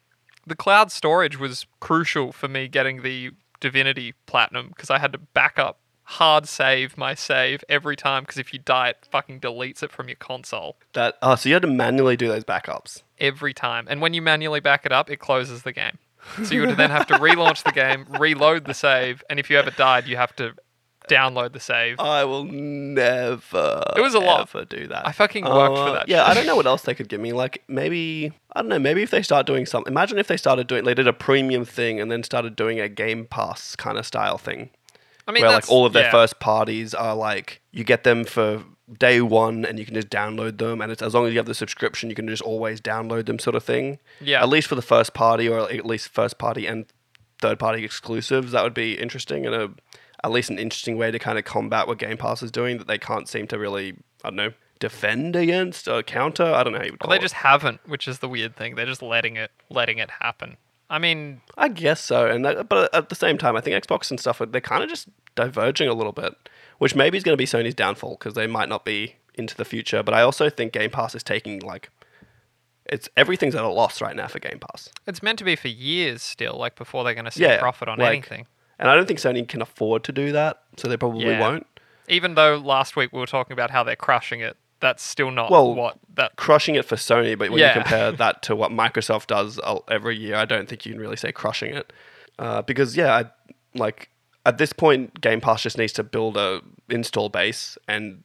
[0.46, 3.30] the cloud storage was crucial for me getting the
[3.60, 8.38] Divinity Platinum because I had to back up, hard save my save every time because
[8.38, 11.62] if you die, it fucking deletes it from your console That oh, so you had
[11.62, 13.02] to manually do those backups.
[13.18, 13.86] every time.
[13.90, 15.98] And when you manually back it up, it closes the game.
[16.44, 19.58] So you would then have to relaunch the game, reload the save, and if you
[19.58, 20.52] ever died, you have to
[21.08, 21.98] download the save.
[22.00, 23.82] I will never.
[23.96, 24.40] It was a lot.
[24.54, 25.06] Ever do that.
[25.06, 26.30] I fucking worked for Uh, that Yeah, shit.
[26.30, 27.32] I don't know what else they could give me.
[27.32, 28.78] Like maybe I don't know.
[28.78, 29.92] Maybe if they start doing something.
[29.92, 30.84] Imagine if they started doing.
[30.84, 34.38] They did a premium thing and then started doing a Game Pass kind of style
[34.38, 34.70] thing.
[35.26, 36.10] I mean, where like all of their yeah.
[36.10, 38.62] first parties are like you get them for
[38.98, 41.44] day one and you can just download them and it's as long as you have
[41.44, 44.40] the subscription you can just always download them sort of thing Yeah.
[44.42, 46.86] at least for the first party or at least first party and
[47.38, 49.70] third party exclusives that would be interesting and a
[50.24, 52.86] at least an interesting way to kind of combat what game pass is doing that
[52.86, 53.94] they can't seem to really
[54.24, 57.16] i don't know defend against or counter i don't know how you would Well, they
[57.16, 57.22] it.
[57.22, 58.74] just haven't, which is the weird thing.
[58.76, 60.56] They're just letting it letting it happen.
[60.90, 64.10] I mean, I guess so, and that, but at the same time, I think Xbox
[64.10, 66.34] and stuff they're kind of just diverging a little bit,
[66.78, 69.66] which maybe is going to be Sony's downfall because they might not be into the
[69.66, 70.02] future.
[70.02, 71.90] But I also think Game Pass is taking like
[72.86, 75.68] it's everything's at a loss right now for Game Pass, it's meant to be for
[75.68, 78.46] years still, like before they're going to see Yeah, profit on like- anything.
[78.78, 81.40] And I don't think Sony can afford to do that, so they probably Yeah.
[81.40, 81.66] won't.
[82.08, 85.50] Even though last week we were talking about how they're crushing it, that's still not
[85.50, 86.36] Well, what that.
[86.36, 87.68] Crushing it for Sony, but when Yeah.
[87.68, 91.16] you compare that to what Microsoft does every year, I don't think you can really
[91.16, 91.92] say crushing it.
[92.38, 93.24] Uh, because yeah, I,
[93.74, 94.08] like
[94.46, 98.22] at this point, Game Pass just needs to build a install base, and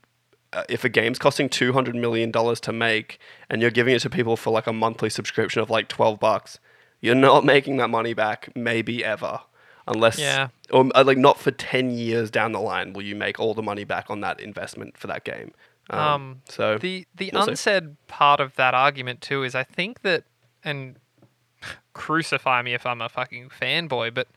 [0.54, 4.00] uh, if a game's costing two hundred million dollars to make, and you're giving it
[4.00, 6.60] to people for like a monthly subscription of like twelve bucks,
[7.02, 9.42] you're not making that money back, maybe ever,
[9.88, 10.50] unless Yeah.
[10.72, 13.64] or uh, like not for ten years down the line will you make all the
[13.64, 15.52] money back on that investment for that game.
[15.90, 20.24] Um, Um, so The the unsaid part of that argument too is I think that
[20.64, 20.98] and
[21.94, 24.28] crucify me if I'm a fucking fanboy, but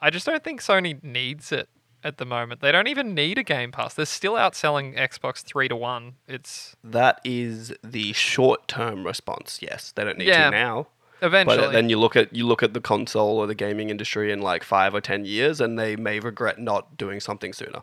[0.00, 1.68] I just don't think Sony needs it
[2.02, 2.60] at the moment.
[2.60, 3.94] They don't even need a Game Pass.
[3.94, 6.14] They're still outselling Xbox three to one.
[6.28, 9.60] It's That is the short-term response.
[9.62, 10.86] Yes, they don't need Yeah, to now.
[11.24, 11.58] Eventually.
[11.58, 14.40] But then you look at you look at the console or the gaming industry in
[14.40, 17.82] like five or ten years, and they may regret not doing something sooner.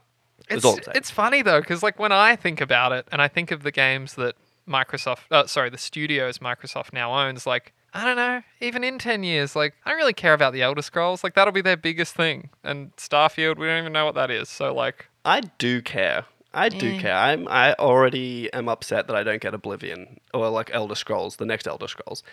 [0.49, 3.63] It's it's funny though because like when I think about it and I think of
[3.63, 4.35] the games that
[4.67, 9.23] Microsoft, uh, sorry, the studios Microsoft now owns, like I don't know, even in ten
[9.23, 11.23] years, like I don't really care about the Elder Scrolls.
[11.23, 14.49] Like that'll be their biggest thing, and Starfield, we don't even know what that is.
[14.49, 16.25] So like, I do care.
[16.53, 17.15] I do care.
[17.15, 21.45] I'm I already am upset that I don't get Oblivion or like Elder Scrolls, the
[21.45, 22.23] next Elder Scrolls.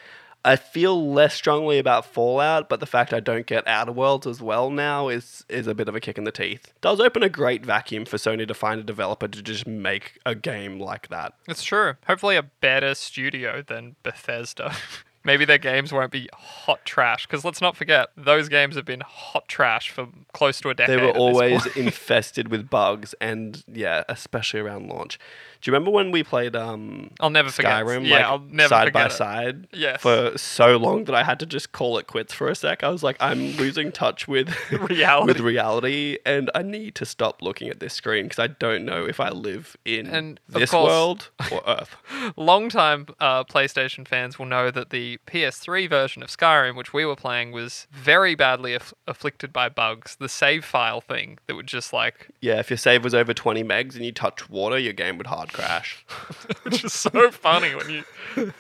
[0.45, 4.41] I feel less strongly about Fallout, but the fact I don't get Outer Worlds as
[4.41, 6.73] well now is is a bit of a kick in the teeth.
[6.81, 10.35] Does open a great vacuum for Sony to find a developer to just make a
[10.35, 11.35] game like that.
[11.49, 11.95] It's true.
[12.07, 14.75] Hopefully, a better studio than Bethesda.
[15.25, 17.27] Maybe their games won't be hot trash.
[17.27, 20.99] Because let's not forget, those games have been hot trash for close to a decade.
[20.99, 25.19] They were always infested with bugs, and yeah, especially around launch.
[25.61, 27.85] Do you remember when we played um, I'll never forget.
[27.85, 29.13] Skyrim, Yeah, like I'll never side forget by it.
[29.17, 30.01] side, Yes.
[30.01, 32.85] for so long that I had to just call it quits for a sec.
[32.85, 35.27] I was like, I'm losing touch with Reality.
[35.27, 39.05] with reality, and I need to stop looking at this screen because I don't know
[39.05, 41.97] if I live in And, this course- world or Earth.
[42.37, 47.17] Longtime uh, PlayStation fans will know that the PS3 version of Skyrim, which we were
[47.17, 50.17] playing, was very badly aff- afflicted by bugs.
[50.17, 53.65] The save file thing that would just like, Yeah, if your save was over 20
[53.65, 56.05] megs and you touched water, your game would hard crash.
[56.63, 58.05] which is so funny when you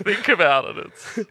[0.02, 0.86] think about it.
[0.86, 1.28] It's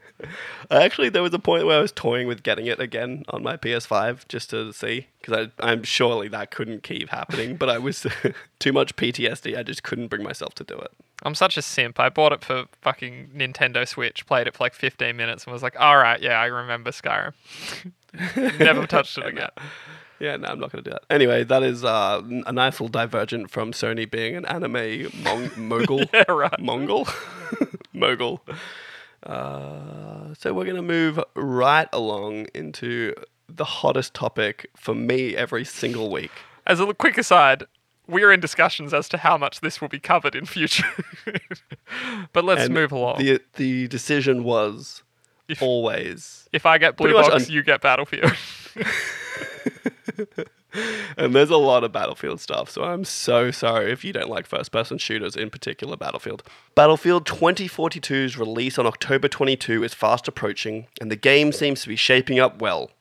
[0.72, 3.58] Actually, there was a point where I was toying with getting it again on my
[3.58, 7.56] PS5 just to see, because I'm surely that couldn't keep happening.
[7.56, 8.06] But I was
[8.60, 9.58] too much PTSD.
[9.58, 10.92] I just couldn't bring myself to do it.
[11.24, 12.00] I'm such a simp.
[12.00, 15.64] I bought it for fucking Nintendo Switch, played it for like 15 minutes, and was
[15.64, 17.34] like, all right, yeah, I remember Skyrim.
[18.60, 19.50] Never touched it uh, again.
[20.20, 21.04] Yeah, no, I'm not going to do that.
[21.10, 24.74] Anyway, that is uh, a nice little divergent from Sony being an anime
[25.24, 26.04] mong- mogul.
[26.14, 26.60] Yeah, right.
[26.60, 27.08] Mongol?
[27.94, 28.42] Mogul.
[29.24, 33.14] Uh, so we're going to move right along into
[33.50, 36.32] the hottest topic for me every single week.
[36.66, 37.64] As a quick aside,
[38.08, 40.86] we're in discussions as to how much this will be covered in future.
[42.34, 43.20] but let's And move along.
[43.20, 45.04] The, the decision was
[45.48, 48.32] If- always, if I get Blue Box, un- you get Battlefield.
[51.18, 54.46] and there's a lot of Battlefield stuff, so I'm so sorry if you don't like
[54.46, 56.44] first person shooters, in particular Battlefield.
[56.76, 61.96] Battlefield 2042's release on October 22 is fast approaching, and the game seems to be
[61.96, 62.92] shaping up well,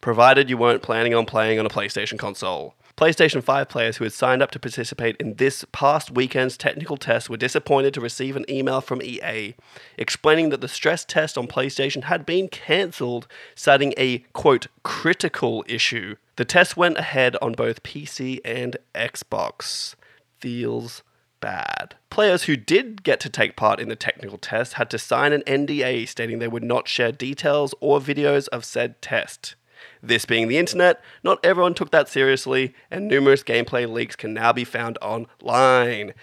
[0.00, 2.74] provided you weren't planning on playing on a PlayStation console.
[2.96, 7.28] PlayStation 5 players who had signed up to participate in this past weekend's technical test
[7.28, 9.54] were disappointed to receive an email from EA
[9.98, 16.16] explaining that the stress test on PlayStation had been cancelled, citing a quote critical issue.
[16.36, 19.94] The test went ahead on both PC and Xbox.
[20.38, 21.02] Feels
[21.40, 21.96] bad.
[22.08, 25.42] Players who did get to take part in the technical test had to sign an
[25.46, 29.54] NDA stating they would not share details or videos of said test.
[30.02, 34.52] This being the internet, not everyone took that seriously, and numerous gameplay leaks can now
[34.52, 36.14] be found online.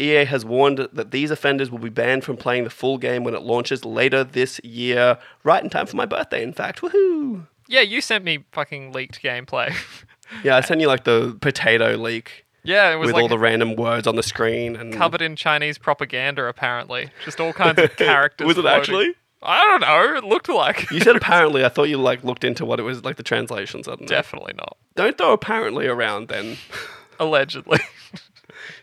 [0.00, 3.34] EA has warned that these offenders will be banned from playing the full game when
[3.34, 6.80] it launches later this year, right in time for my birthday, in fact.
[6.80, 7.46] Woohoo!
[7.66, 9.74] yeah, you sent me fucking leaked gameplay.
[10.44, 13.38] Yeah, I sent you like the potato leak yeah, it was with like all the
[13.38, 17.08] random words on the screen and covered in Chinese propaganda, apparently.
[17.24, 18.46] Just all kinds of characters.
[18.46, 18.78] Was it floating.
[18.78, 19.14] actually?
[19.42, 20.16] I don't know.
[20.16, 20.90] It looked like.
[20.90, 21.64] You said apparently.
[21.64, 23.86] I thought you like looked into what it was like the translations.
[23.86, 24.06] I don't know.
[24.06, 24.76] Definitely not.
[24.96, 26.56] Don't throw apparently around then.
[27.20, 27.78] Allegedly.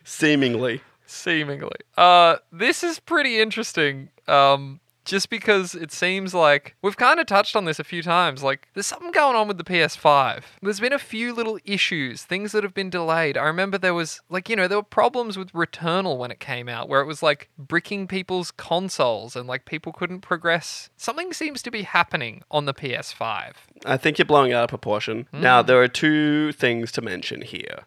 [0.04, 0.82] Seemingly.
[1.06, 1.78] Seemingly.
[1.98, 4.10] Uh, this is pretty interesting.
[4.28, 8.44] Um, just because it seems like we've kind of touched on this a few times.
[8.44, 10.44] Like, there's something going on with the PS5.
[10.62, 13.38] There's been a few little issues, things that have been delayed.
[13.38, 16.68] I remember there was, like, you know, there were problems with Returnal when it came
[16.68, 20.90] out, where it was like bricking people's consoles and like people couldn't progress.
[20.98, 23.54] Something seems to be happening on the PS5.
[23.86, 25.28] I think you're blowing it out of proportion.
[25.32, 25.68] Now, hmm.
[25.68, 27.86] there are two things to mention here.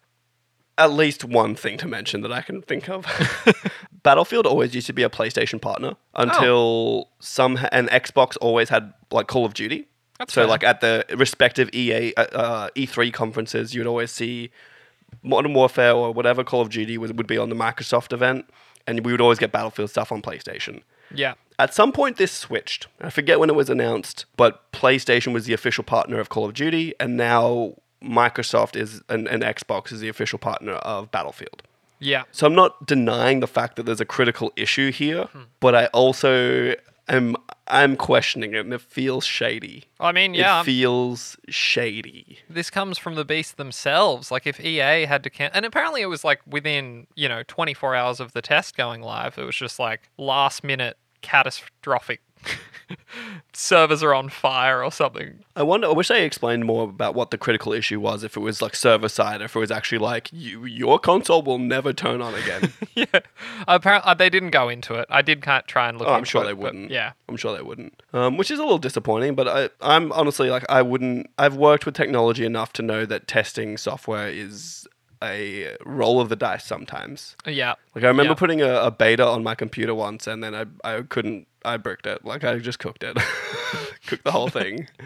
[0.79, 3.05] At least one thing to mention that I can think of.
[4.03, 9.26] Battlefield always used to be a PlayStation partner until some and Xbox always had like
[9.26, 9.89] Call of Duty.
[10.18, 10.49] That's so fair.
[10.49, 14.51] like at the respective EA uh, uh, E3 conferences, you'd always see
[15.22, 18.49] Modern Warfare or whatever Call of Duty would, would be on the Microsoft event,
[18.87, 20.83] and we would always get Battlefield stuff on PlayStation.
[21.14, 21.35] Yeah.
[21.59, 22.87] At some point, this switched.
[23.01, 26.55] I forget when it was announced, but PlayStation was the official partner of Call of
[26.55, 31.63] Duty, and now Microsoft is and, and Xbox is the official partner of Battlefield.
[32.01, 32.25] Yeah.
[32.31, 35.43] So I'm not denying the fact that there's a critical issue here, hmm.
[35.61, 36.75] but I also
[37.09, 37.37] am
[37.67, 39.85] I'm questioning it, and it feels shady.
[40.01, 40.61] I mean, yeah.
[40.61, 42.39] it feels shady.
[42.49, 44.31] this comes from the beast themselves.
[44.31, 47.95] Like if EA had to can, and apparently it was like within you know 24
[47.95, 52.21] hours of the test going live, it was just like last minute catastrophic.
[53.53, 55.45] Servers are on fire or something.
[55.57, 55.89] I wonder.
[55.89, 58.24] I wish they explained more about what the critical issue was.
[58.24, 61.59] If it was like server side, if it was actually like you, your console will
[61.59, 62.72] never turn on again.
[62.95, 63.20] yeah,
[63.66, 65.07] apparently they didn't go into it.
[65.11, 66.09] I did try and look.
[66.09, 66.91] Oh, I'm sure it, they wouldn't.
[66.91, 68.03] Yeah, I'm sure they wouldn't.
[68.12, 71.28] Um, which is a little disappointing, but I, I'm honestly like, I wouldn't.
[71.39, 74.86] I've worked with technology enough to know that testing software is
[75.23, 77.37] a roll of the dice sometimes.
[77.47, 77.75] Yeah.
[77.95, 78.37] Like I remember Yeah.
[78.37, 81.47] putting a, a beta on my computer once, and then I I couldn't.
[81.64, 82.25] I bricked it.
[82.25, 83.16] Like I just cooked it,
[84.07, 84.89] cooked the whole thing.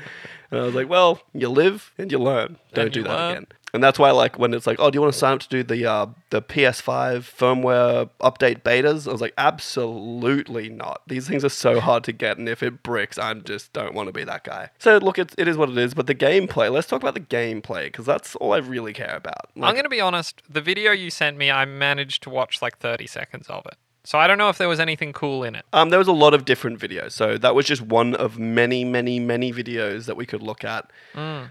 [0.50, 2.58] And I was like, well, you live and you learn.
[2.74, 3.30] Don't do you that learn.
[3.30, 3.46] again.
[3.72, 5.48] And that's why, like, when it's like, oh, do you want to sign up to
[5.48, 9.08] do the uh, the PS5 firmware update betas?
[9.08, 11.00] I was like, absolutely not.
[11.06, 14.08] These things are so hard to get, and if it bricks, I just don't want
[14.08, 14.70] to be that guy.
[14.78, 15.94] So look, it's, it is what it is.
[15.94, 16.70] But the gameplay.
[16.70, 19.50] Let's talk about the gameplay because that's all I really care about.
[19.56, 20.42] I'm going to be honest.
[20.48, 23.76] The video you sent me, I managed to watch like 30 seconds of it.
[24.04, 25.64] So I don't know if there was anything cool in it.
[25.72, 28.84] Um, there was a lot of different videos, so that was just one of many,
[28.84, 30.90] many, many videos that we could look at.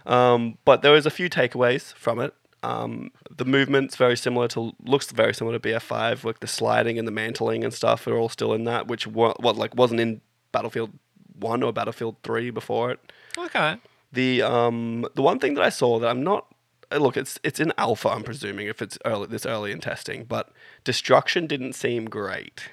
[0.06, 2.34] Um, but there was a few takeaways from it.
[2.64, 7.08] Um, the movement's very similar to looks very similar to BF5, like the sliding and
[7.08, 10.22] the mantling and stuff are all still in that, which wa- what like wasn't in
[10.52, 10.92] Battlefield
[11.40, 13.00] One or Battlefield Three before it.
[13.38, 13.78] Okay.
[14.12, 16.46] The um the one thing that I saw that I'm not
[16.92, 20.24] Uh, look it's it's in alpha I'm presuming if it's early this early in testing,
[20.26, 20.50] but
[20.84, 22.64] destruction didn't seem great.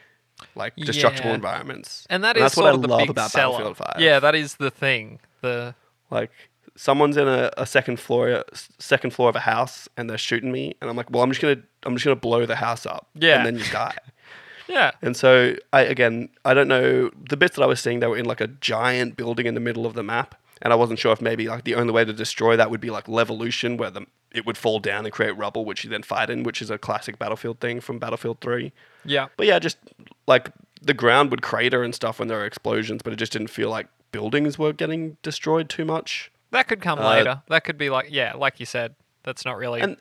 [0.55, 1.35] Like destructible Yeah.
[1.37, 2.07] environments.
[2.09, 3.59] And that is that's sort what I the love about seller.
[3.59, 3.95] Battlefield 5.
[3.99, 5.19] Yeah, that is the thing.
[5.41, 5.75] The
[6.11, 6.31] Like
[6.77, 8.45] someone's in a, a second floor
[8.79, 11.41] second floor of a house and they're shooting me and I'm like, well I'm just
[11.43, 13.09] gonna I'm just gonna blow the house up.
[13.15, 13.39] Yeah.
[13.39, 13.97] And then you die.
[14.69, 14.93] yeah.
[15.03, 18.17] And so I again I don't know the bits that I was seeing they were
[18.17, 21.13] in like a giant building in the middle of the map, and I wasn't sure
[21.13, 24.07] if maybe like the only way to destroy that would be like levolution where the
[24.33, 26.77] it would fall down and create rubble, which you then fight in, which is a
[26.77, 28.73] classic Battlefield thing from Battlefield Three.
[29.05, 29.29] Yeah.
[29.39, 29.79] But yeah, just
[30.27, 30.51] like
[30.83, 33.71] the ground would crater and stuff when there were explosions, but it just didn't feel
[33.71, 36.31] like buildings were getting destroyed too much.
[36.51, 37.43] That could come Uh, later.
[37.49, 38.95] That could be like yeah, like you said.
[39.29, 39.99] That's not really And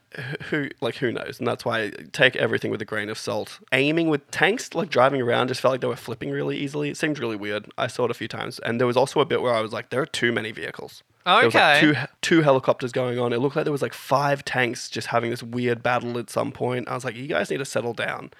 [0.49, 1.38] who, like, who knows?
[1.38, 3.59] And that's why I take everything with a grain of salt.
[3.73, 6.89] Aiming with tanks, like driving around, just felt like they were flipping really easily.
[6.89, 7.69] It seemed really weird.
[7.78, 9.73] I saw it a few times, and there was also a bit where I was
[9.73, 11.03] like, there are too many vehicles.
[11.25, 13.34] There was like two two helicopters going on.
[13.34, 16.53] It looked like there was like five tanks just having this weird battle at some
[16.53, 16.88] point.
[16.88, 18.32] I was like, you guys need to settle down.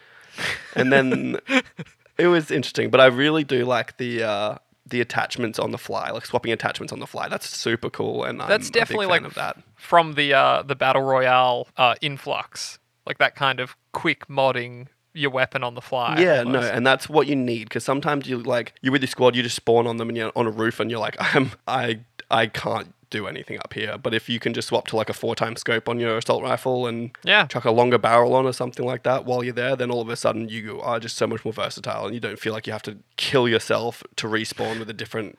[0.74, 1.38] And then
[2.18, 4.24] it was interesting, but I really do like the.
[4.24, 4.58] Uh,
[4.90, 8.42] the attachments on the fly, like swapping attachments on the fly, that's super cool, and
[8.42, 9.58] I'm That's definitely like of that.
[9.76, 15.32] from the uh, the battle royale uh, influx, like that kind of quick modding your
[15.32, 16.18] weapon on the fly.
[16.20, 19.36] Yeah, no, and that's what you need because sometimes you like you're with your squad,
[19.36, 22.02] you just spawn on them and you're on a roof, and you're like, I'm, I,
[22.30, 23.97] I can't do anything up here.
[23.97, 26.43] But if you can just swap to like a four time scope on your assault
[26.43, 27.45] rifle and Yeah.
[27.45, 30.10] chuck a longer barrel on or something like that while you're there, then all of
[30.10, 32.74] a sudden you are just so much more versatile, and you don't feel like you
[32.74, 35.38] have to kill yourself to respawn with a different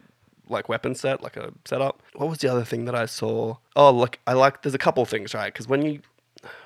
[0.51, 2.03] like weapon set, like a setup.
[2.15, 3.57] What was the other thing that I saw?
[3.77, 4.63] Oh, look, I like.
[4.63, 5.53] There's a couple things, right?
[5.53, 6.01] Because when you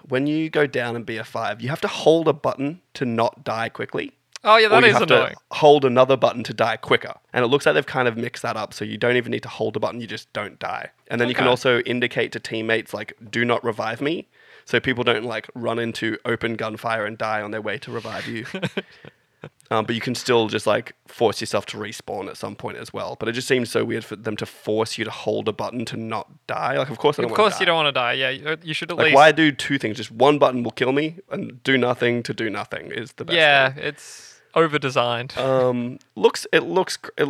[0.09, 3.69] when you go down in BF5, you have to hold a button to not die
[3.71, 4.13] quickly.
[4.45, 5.35] Oh yeah, or that you is have annoying.
[5.35, 7.15] to hold another button to die quicker.
[7.33, 9.43] And it looks like they've kind of mixed that up, so you don't even need
[9.45, 10.91] to hold a button, you just don't die.
[11.09, 14.29] And then you can also indicate to teammates like, "Do not revive me,"
[14.65, 18.27] so people don't like run into open gunfire and die on their way to revive
[18.27, 18.47] you.
[19.71, 22.93] um, but you can still just like force yourself to respawn at some point as
[22.93, 23.17] well.
[23.19, 25.85] But it just seems so weird for them to force you to hold a button
[25.87, 26.79] to not die.
[26.79, 28.13] Like, of course, I don't Of course, you don't want to die.
[28.15, 29.15] Yeah, you, you should at Like, least.
[29.17, 29.97] why do two things?
[29.97, 33.37] Just one button will kill me, and do nothing to do nothing is the best.
[33.37, 33.85] yeah, thing.
[33.85, 35.37] it's over designed.
[35.37, 37.29] Um, looks it looks it,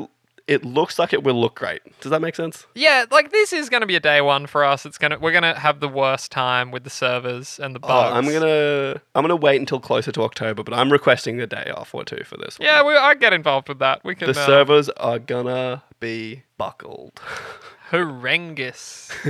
[0.48, 1.80] it looks like it will look great.
[2.00, 2.66] Does that make sense?
[2.74, 4.84] yeah, like this is going to be a day one for us.
[4.84, 8.16] It's gonna we're gonna have the worst time with the servers and the Oh, bugs.
[8.16, 11.94] I'm gonna I'm gonna wait until closer to October, but I'm requesting a day off
[11.94, 12.58] or two for this.
[12.58, 12.66] one.
[12.66, 14.02] Yeah, we, I get involved with that.
[14.04, 14.32] We can.
[14.32, 17.20] the uh, servers are gonna be buckled.
[17.90, 19.10] horrendous.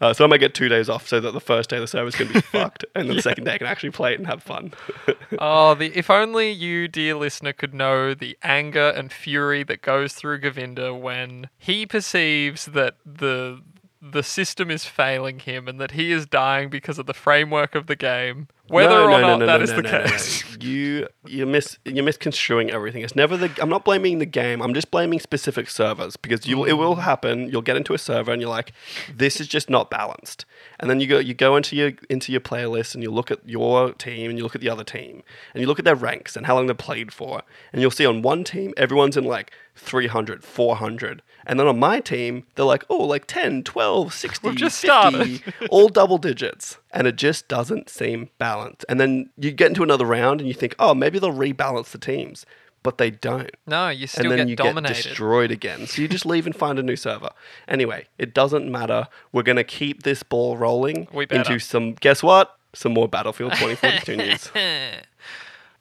[0.00, 2.14] Uh, so I might get two days off, so that the first day the server's
[2.14, 4.42] gonna be fucked, and then the second day I can actually play it and have
[4.42, 4.72] fun.
[5.40, 10.14] Oh, the if only you, dear listener, could know the anger and fury that goes
[10.14, 13.60] through Govinda when he perceives that the
[14.00, 17.86] the system is failing him and that he is dying because of the framework of
[17.88, 20.44] the game, whether No, or no, no, not no, that is the case.
[20.60, 23.02] You you miss you're misconstruing everything.
[23.02, 23.48] It's never the.
[23.62, 24.60] I'm not blaming the game.
[24.60, 27.48] I'm just blaming specific servers because you it will happen.
[27.48, 28.72] You'll get into a server and you're like,
[29.14, 30.46] this is just not balanced.
[30.80, 33.38] And then you go you go into your into your playlist and you look at
[33.48, 35.22] your team and you look at the other team
[35.54, 37.42] and you look at their ranks and how long they've played for
[37.72, 41.22] and you'll see on one team everyone's in like 300, 400.
[41.46, 44.86] And then on my team, they're like, oh, like 10, 12, 60, We've just 50,
[44.86, 45.54] started.
[45.70, 46.78] all double digits.
[46.90, 48.84] And it just doesn't seem balanced.
[48.88, 51.98] And then you get into another round and you think, oh, maybe they'll rebalance the
[51.98, 52.44] teams.
[52.84, 53.50] But they don't.
[53.66, 54.94] No, you still and then get you dominated.
[54.94, 55.86] get destroyed again.
[55.88, 57.30] So you just leave and find a new server.
[57.66, 59.08] Anyway, it doesn't matter.
[59.32, 62.56] We're going to keep this ball rolling into some, guess what?
[62.74, 64.50] Some more Battlefield 2042 news.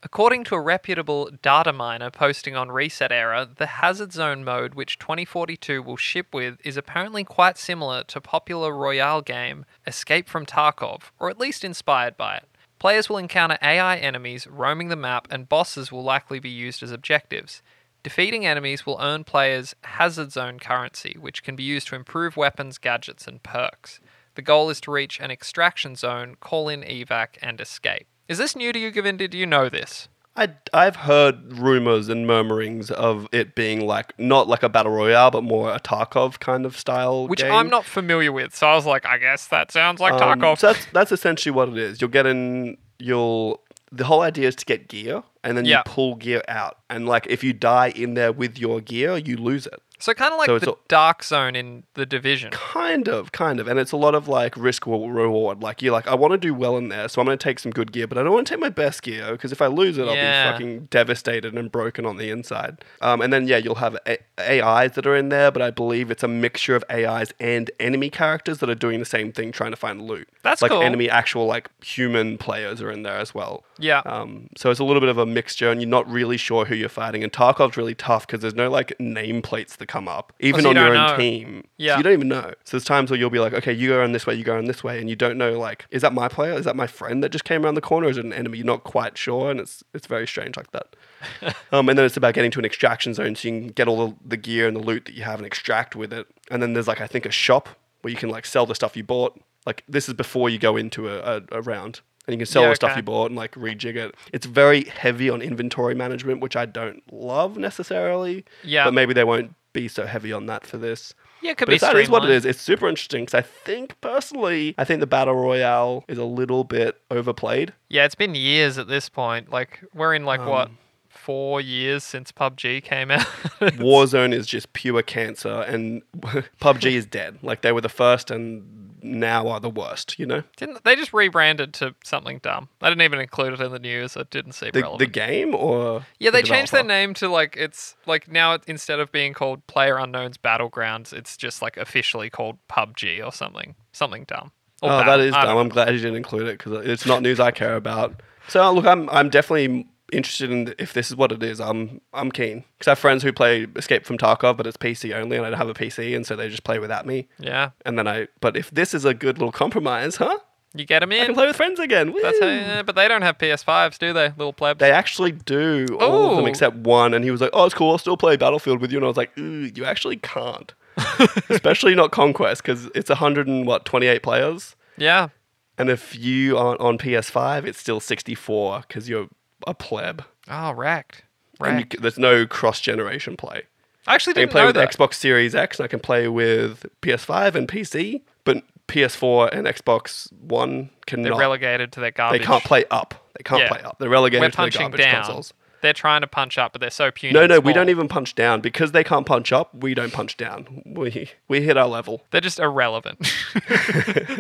[0.10, 5.84] According to a reputable data miner posting on ResetEra, the Hazard Zone mode which 2042
[5.84, 11.30] will ship with is apparently quite similar to popular Royale game Escape from Tarkov, or
[11.30, 12.46] at least inspired by it.
[12.80, 16.92] Players will encounter AI enemies roaming the map, and bosses will likely be used as
[16.94, 17.62] objectives.
[18.02, 22.78] Defeating enemies will earn players Hazard Zone currency, which can be used to improve weapons,
[22.78, 24.00] gadgets, and perks.
[24.36, 28.08] The goal is to reach an extraction zone, call in evac, and escape.
[28.28, 29.28] Is this new to you, Govinda?
[29.28, 30.08] Do you know this?
[30.36, 35.32] I, I've heard rumors and murmurings of it being like not like a battle royale,
[35.32, 37.28] but more a Tarkov kind of style.
[37.28, 37.52] Which game.
[37.52, 40.60] I'm not familiar with, so I was like, I guess that sounds like Um, Tarkov.
[40.60, 42.00] So that's that's essentially what it is.
[42.02, 42.78] You'll get in.
[43.00, 43.62] You'll.
[43.92, 45.78] The whole idea is to get gear, and then Yeah.
[45.78, 46.78] you pull gear out.
[46.90, 49.82] And like, if you die in there with your gear, you lose it.
[50.00, 52.52] So kind of like So the a- dark zone in the division.
[52.52, 55.62] Kind of, kind of, and it's a lot of like risk wa- reward.
[55.64, 57.60] Like you're like, I want to do well in there, so I'm going to take
[57.60, 59.68] some good gear, but I don't want to take my best gear because if I
[59.68, 62.84] lose it, I'll be fucking devastated and broken on the inside.
[63.02, 66.12] Um, and then yeah, you'll have a- AIs that are in there, but I believe
[66.12, 69.72] it's a mixture of AIs and enemy characters that are doing the same thing, trying
[69.72, 70.28] to find loot.
[70.44, 70.82] That's like cool.
[70.84, 73.64] enemy actual like human players are in there as well.
[73.80, 74.00] Yeah.
[74.06, 76.76] Um, so it's a little bit of a mixture, and you're not really sure who
[76.76, 77.24] you're fighting.
[77.24, 80.78] And Tarkov's really tough because there's no like nameplates that come up, even so you
[80.78, 81.18] on your own know.
[81.18, 81.68] team.
[81.78, 81.94] Yeah.
[81.94, 82.54] So you don't even know.
[82.64, 84.54] So there's times where you'll be like, okay, you go around this way, you go
[84.54, 86.54] around this way, and you don't know like, is that my player?
[86.54, 88.08] Is that my friend that just came around the corner?
[88.10, 88.58] Is it an enemy?
[88.58, 90.96] You're not quite sure, and it's it's very strange like that.
[91.72, 94.08] um, and then it's about getting to an extraction zone so you can get all
[94.08, 96.28] the, the gear and the loot that you have and extract with it.
[96.52, 97.70] And then there's like I think a shop
[98.02, 99.40] where you can like sell the stuff you bought.
[99.66, 102.02] Like this is before you go into a, a, a round.
[102.28, 103.00] And you can sell Yeah, the stuff okay.
[103.00, 104.14] you bought and like rejig it.
[104.34, 108.44] It's very heavy on inventory management, which I don't love necessarily.
[108.64, 108.84] Yeah.
[108.84, 111.14] But maybe they won't be so heavy on that for this.
[111.42, 112.46] Yeah, it could But be that is what it is.
[112.46, 116.64] it's super interesting because I think personally, I think the battle royale is a little
[116.64, 117.74] bit overplayed.
[117.90, 119.52] Yeah, it's been years at this point.
[119.52, 120.78] Like we're in like what Um,
[121.10, 123.22] four years since PUBG came out.
[123.62, 126.02] Warzone is just pure cancer, and
[126.62, 127.38] PUBG is dead.
[127.44, 130.18] Like they were the first, and now are the worst.
[130.20, 132.70] You know, Didn't they just rebranded to something dumb?
[132.82, 134.16] I didn't even include it in the news.
[134.16, 135.00] It didn't seem the, relevant.
[135.00, 138.64] the game or yeah, the they changed their name to like it's like now it,
[138.68, 143.76] instead of being called Player Unknown's Battlegrounds, it's just like officially called PUBG or something,
[143.92, 144.52] something dumb.
[144.82, 145.58] Or Oh, that Battle- is dumb.
[145.58, 148.22] I'm glad you didn't include it because it's not news I care about.
[148.48, 151.60] So look, I'm I'm definitely interested in if this is what it is.
[151.60, 155.14] I'm I'm keen because I have friends who play Escape from Tarkov, but it's PC
[155.14, 157.28] only, and I don't have a PC, and so they just play without me.
[157.40, 160.38] Yeah, And then I, but if this is a good little compromise, huh?
[160.74, 161.34] you get them I can in.
[161.34, 162.14] play with friends again.
[162.22, 164.80] That's how, yeah, but they don't have PS5s, do they, little plebs?
[164.80, 167.92] They actually do all of them except one, and he was like, "Oh, it's cool.
[167.92, 170.74] I'll still play Battlefield with you." And I was like, Ooh, "You actually can't."
[171.50, 174.76] Especially not Conquest because it's hundred and what twenty eight players.
[174.98, 175.30] yeah,
[175.78, 179.28] And if you aren't on PS5, it's still 64 because you're
[179.66, 180.24] a pleb.
[180.50, 181.24] oh, wrecked.
[181.60, 183.64] And you, there's no cross generation play.
[184.06, 184.92] I actually I can didn't play know with that.
[184.92, 190.32] Xbox Series X and I can play with PS5 and PC, but PS4 and Xbox
[190.34, 191.40] One They're cannot.
[191.40, 192.44] relegated to their they garbage.
[192.44, 193.16] can't play up.
[193.38, 193.70] They can't Yeah.
[193.70, 193.98] play up.
[194.00, 195.24] They're relegated We're to the punching garbage down.
[195.24, 195.54] consoles.
[195.82, 197.34] They're trying to punch up, but they're so puny.
[197.34, 197.74] No, and no, we small.
[197.76, 199.76] don't even punch down because they can't punch up.
[199.76, 200.82] We don't punch down.
[200.86, 202.24] We we hit our level.
[202.32, 203.20] They're just irrelevant.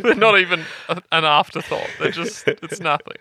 [0.01, 1.89] they're not even a, an afterthought.
[1.99, 3.17] They're just, it's nothing.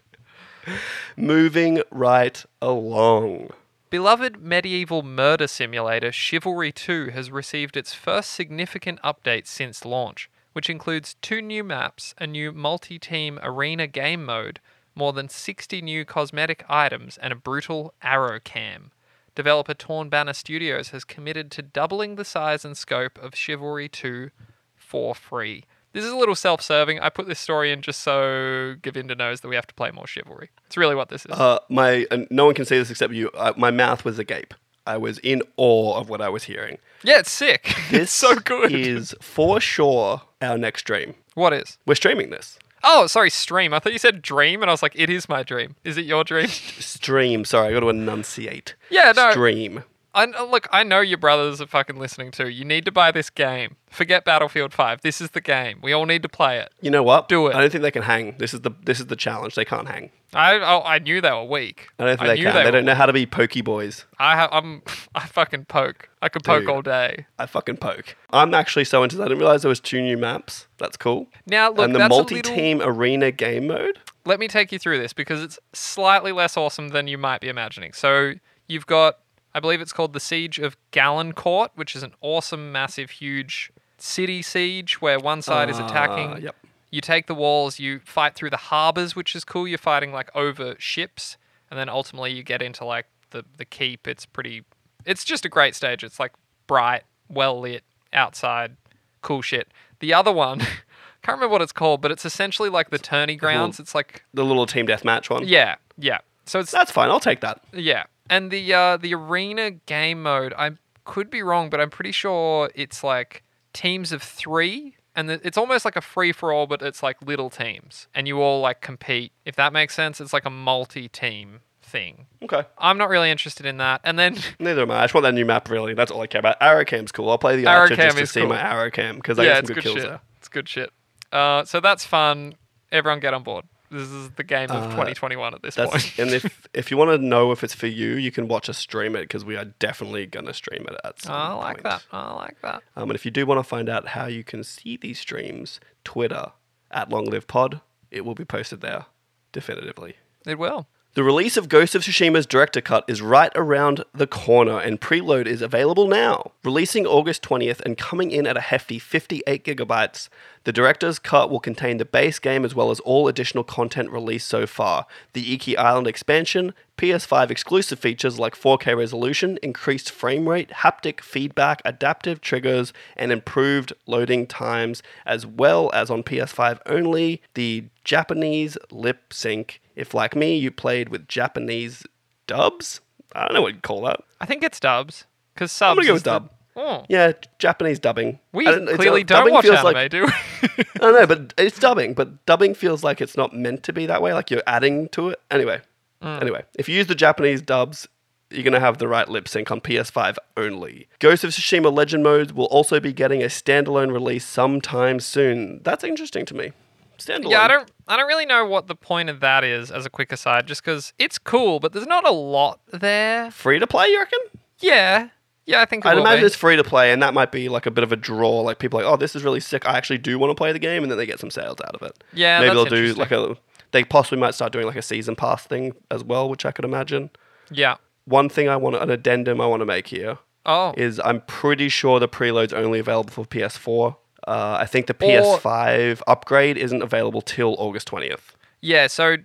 [1.17, 3.51] Moving right along.
[3.89, 10.69] Beloved medieval murder simulator Chivalry 2 has received its first significant update since launch, which
[10.69, 14.61] includes two new maps, a new multi team arena game mode,
[14.95, 18.91] more than 60 new cosmetic items, and a brutal arrow cam.
[19.37, 24.31] Developer Torn Banner Studios has committed to doubling the size and scope of Chivalry 2
[24.75, 25.65] for free.
[25.97, 27.01] This is a little self serving.
[27.01, 30.07] I put this story in just so Govinda knows that we have to play more
[30.07, 30.51] Chivalry.
[30.67, 31.33] It's really what this is.
[31.33, 33.31] Uh, my and no one can say this except you.
[33.31, 34.53] Uh, my mouth was agape.
[34.87, 36.77] I was in awe of what I was hearing.
[37.03, 37.75] yeah, it's sick.
[37.91, 38.73] This it's so good.
[38.75, 41.15] is for sure our next dream.
[41.33, 41.79] What is?
[41.87, 43.73] We're streaming this Oh, sorry, stream.
[43.73, 45.77] I thought you said dream, and I was like, it is my dream.
[45.83, 46.47] Is it your dream?
[46.49, 47.47] stream.
[47.47, 48.75] Sorry, I got to enunciate.
[48.91, 49.31] Yeah, no.
[49.33, 49.83] Stream.
[50.17, 50.67] I look.
[50.73, 52.49] I know your brothers are fucking listening too.
[52.49, 53.77] You need to buy this game.
[53.91, 55.03] Forget Battlefield Five.
[55.03, 55.79] This is the game.
[55.83, 56.73] We all need to play it.
[56.81, 57.29] You know what?
[57.29, 57.55] Do it.
[57.55, 58.35] I don't think they can hang.
[58.39, 59.57] This is the this is the challenge.
[59.57, 60.11] They can't hang.
[60.33, 61.89] I oh, I knew they were weak.
[61.99, 62.55] I don't think they knew can.
[62.55, 64.07] They, were don't know how to be pokey boys.
[64.19, 64.83] I ha- I'm.
[65.15, 66.09] I fucking poke.
[66.23, 66.71] I could poke Dude.
[66.71, 67.27] all day.
[67.39, 68.17] I fucking poke.
[68.31, 69.25] I'm actually so into that.
[69.25, 70.67] I didn't realize there was two new maps.
[70.79, 71.29] That's cool.
[71.47, 73.99] Now look, and the multi-team arena game mode.
[74.25, 77.49] let me take you through this because it's slightly less awesome than you might be
[77.49, 77.93] imagining.
[77.93, 78.33] So
[78.67, 79.19] you've got,
[79.57, 84.43] I believe it's called the Siege of Galencourt, which is an awesome, massive, huge city
[84.43, 86.43] siege where one side is Uh, attacking.
[86.43, 86.55] yep.
[86.91, 89.67] You take the walls, you fight through the harbors, which is cool.
[89.67, 91.39] You're fighting like over ships.
[91.71, 94.07] and then ultimately you get into like the the keep.
[94.07, 94.63] It's pretty.
[95.05, 96.05] It's just a great stage.
[96.05, 96.33] It's like
[96.69, 97.83] bright, well lit,
[98.13, 98.77] outside,
[99.23, 99.67] cool shit.
[100.01, 100.67] The other one, I
[101.23, 103.81] can't remember what it's called, but it's essentially like the tourney grounds.
[103.81, 105.49] It's like The little team deathmatch one.
[105.49, 106.19] yeah, yeah.
[106.45, 107.11] So it's That's fine.
[107.11, 107.61] I'll take that.
[107.73, 110.73] yeah, and the uh, the arena game mode, I
[111.05, 115.57] could be wrong, but I'm pretty sure it's like teams of three, and the, it's
[115.59, 118.81] almost like a free for all, but it's like little teams, and you all like
[118.81, 119.33] compete.
[119.45, 122.27] If that makes sense, it's like a multi-team thing.
[122.43, 122.65] Okay.
[122.79, 124.01] I'm not really interested in that.
[124.05, 124.99] And then Neither am I.
[124.99, 125.95] I just want that new map, really.
[125.95, 126.57] That's all I care about.
[126.61, 127.31] Arrow cam's cool.
[127.31, 128.51] I'll play the archer Arrow cam just to see cool.
[128.51, 130.09] my arrow cam because I yeah, get it's some good, good kills shit.
[130.09, 130.21] there.
[130.39, 130.91] It's good shit.
[131.33, 132.55] Uh, so that's fun.
[132.93, 133.65] Everyone get on board.
[133.91, 136.19] This is the game of Uh, 2021 at this point.
[136.19, 138.79] And if if you want to know if it's for you, you can watch us
[138.79, 141.43] stream it because we are definitely gonna stream it at some point.
[141.43, 141.83] I like point.
[141.85, 142.03] that.
[142.13, 142.83] I like that.
[142.97, 145.81] Um, and if you do want to find out how you can see these streams,
[146.05, 146.53] Twitter
[146.91, 147.81] at Long Live Pod,
[148.11, 149.07] it will be posted there,
[149.53, 150.17] definitively.
[150.47, 150.87] It will.
[151.15, 155.47] The release of Ghost of Tsushima's director cut is right around the corner, and preload
[155.47, 156.53] is available now.
[156.63, 160.29] Releasing August 20th and coming in at a hefty 58 gigabytes,
[160.67, 164.49] the director's cut will contain the base game as well as all additional content released
[164.49, 170.71] so far the Iki Island expansion, PS5 exclusive features like 4K resolution, increased frame rate,
[170.71, 177.85] haptic feedback, adaptive triggers, and improved loading times, as well as on PS5 only, the
[178.03, 179.81] Japanese lip sync.
[179.95, 182.03] If, like me, you played with Japanese
[182.49, 183.01] dubs,
[183.37, 184.21] I don't know what you'd call that.
[184.41, 185.91] I think it's dubs because subs.
[185.91, 186.51] I'm gonna go with dub.
[186.77, 187.05] Oh.
[187.09, 188.39] Yeah, Japanese dubbing.
[188.53, 190.31] We I don't- clearly don't dubbing watch feels anime, like- do we?
[190.97, 192.15] I don't know, but it's dubbing.
[192.15, 194.33] But dubbing feels like it's not meant to be that way.
[194.35, 195.41] Like you're adding to it.
[195.51, 195.81] Anyway,
[196.23, 196.41] Mm.
[196.41, 198.09] anyway, if you use the Japanese dubs,
[198.51, 201.09] you're gonna have the right lip sync on PS5 only.
[201.19, 205.81] Ghost of Tsushima Legend Mode will also be getting a standalone release sometime soon.
[205.83, 206.73] That's interesting to me.
[207.19, 207.51] Standalone.
[207.51, 207.91] yeah, I don't.
[208.09, 209.91] I don't really know what the point of that is.
[209.91, 213.51] As a quick aside, just because it's cool, but there's not a lot there.
[213.51, 214.39] Free to play, you reckon?
[214.81, 215.29] Yeah,
[215.67, 216.47] yeah, I think I'd imagine be.
[216.47, 218.61] it's free to play, and that might be like a bit of a draw.
[218.61, 219.87] Like people are like, oh, this is really sick.
[219.87, 221.95] I actually do want to play the game, and then they get some sales out
[221.95, 222.23] of it.
[222.33, 223.57] Yeah, maybe that's they'll do like a.
[223.93, 226.85] They possibly might start doing like a season pass thing as well, which I could
[226.85, 227.31] imagine.
[227.71, 227.97] Yeah.
[228.25, 230.93] One thing I want an addendum I want to make here Oh.
[230.97, 234.17] is I'm pretty sure the preload's only available for PS4.
[234.47, 238.55] Uh, I think the Or- PS5 upgrade isn't available till August 20th.
[238.81, 239.37] Yeah, so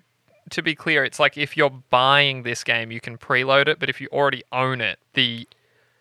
[0.49, 3.89] to be clear, it's like if you're buying this game, you can preload it, but
[3.89, 5.47] if you already own it, the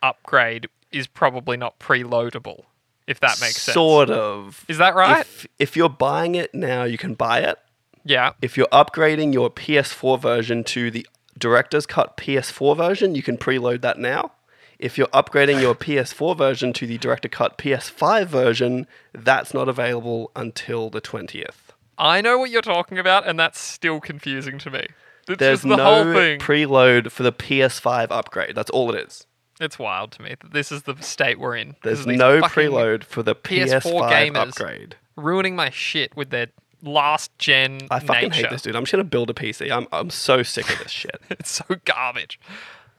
[0.03, 2.65] upgrade is probably not preloadable,
[3.07, 3.75] if that makes sense.
[3.75, 4.65] Sort of.
[4.69, 5.21] Is that right?
[5.21, 7.59] If, if you're buying it now, you can buy it.
[8.05, 8.33] yeah.
[8.43, 11.07] If you're upgrading your PS4 version to the
[11.39, 14.33] Director's Cut PS4 version, you can preload that now.
[14.79, 20.31] If you're upgrading your PS4 version to the Director Cut PS5 version, that's not available
[20.35, 21.71] until the 20th.
[21.99, 24.87] I know what you're talking about, and that's still confusing to me.
[25.29, 26.41] It's There's the no whole thing.
[26.41, 28.55] preload for the PS5 upgrade.
[28.57, 29.27] That's all it is.
[29.61, 31.77] It's wild to me that this is the state we're in.
[31.83, 34.49] There's no preload for the PS4 PS5 gamers.
[34.49, 34.97] upgrade.
[35.17, 36.49] Ruining my shit with their
[36.83, 38.43] last gen I fucking nature.
[38.43, 38.75] hate this dude.
[38.75, 39.71] I'm just gonna build a PC.
[39.71, 41.21] I'm I'm so sick of this shit.
[41.31, 42.41] It's so garbage.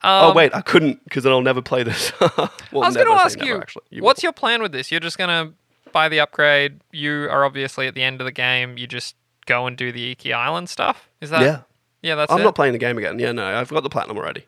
[0.04, 2.12] oh Um, wait, I couldn't because then I'll never play this.
[2.20, 3.84] well, I was going to ask never, you, actually.
[3.90, 4.90] You what's your plan with this?
[4.90, 5.52] You're just going to
[5.92, 6.80] buy the upgrade.
[6.92, 8.78] You are obviously at the end of the game.
[8.78, 11.08] You just go and do the Iki Island stuff.
[11.20, 11.42] Is that?
[11.42, 11.60] yeah.
[12.02, 12.44] Yeah, that's I'm it.
[12.44, 13.18] not playing the game again.
[13.20, 14.44] Yeah, no, I've got the platinum already.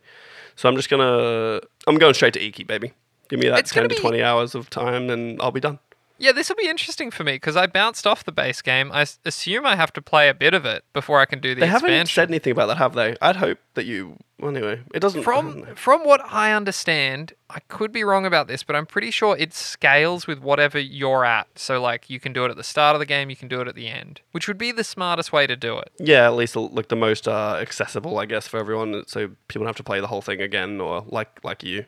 [0.57, 2.93] So I'm just gonna I'm going straight to Iki, baby.
[3.29, 5.79] Give me that It's ten to be- twenty hours of time, and I'll be done.
[6.19, 8.91] Yeah, this will be interesting for me because I bounced off the base game.
[8.93, 11.55] I s- assume I have to play a bit of it before I can do
[11.55, 13.17] the They haven't said anything about that, have they?
[13.21, 14.17] I'd hope that you.
[14.41, 15.23] Well, anyway, it doesn't.
[15.23, 19.37] From from what I understand, I could be wrong about this, but I'm pretty sure
[19.39, 21.47] it scales with whatever you're at.
[21.59, 23.61] So like you can do it at the start of the game, you can do
[23.61, 25.91] it at the end, which would be the smartest way to do it.
[25.99, 29.05] Yeah, at least like the most uh, accessible, I guess, for everyone.
[29.07, 31.87] So people don't have to play the whole thing again, or like like you.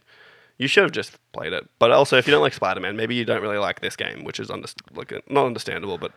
[0.59, 1.69] You should have just played it.
[1.79, 4.25] But also, if you don't like Spider Man, maybe you don't really like this game,
[4.25, 6.13] which is under- like not understandable, but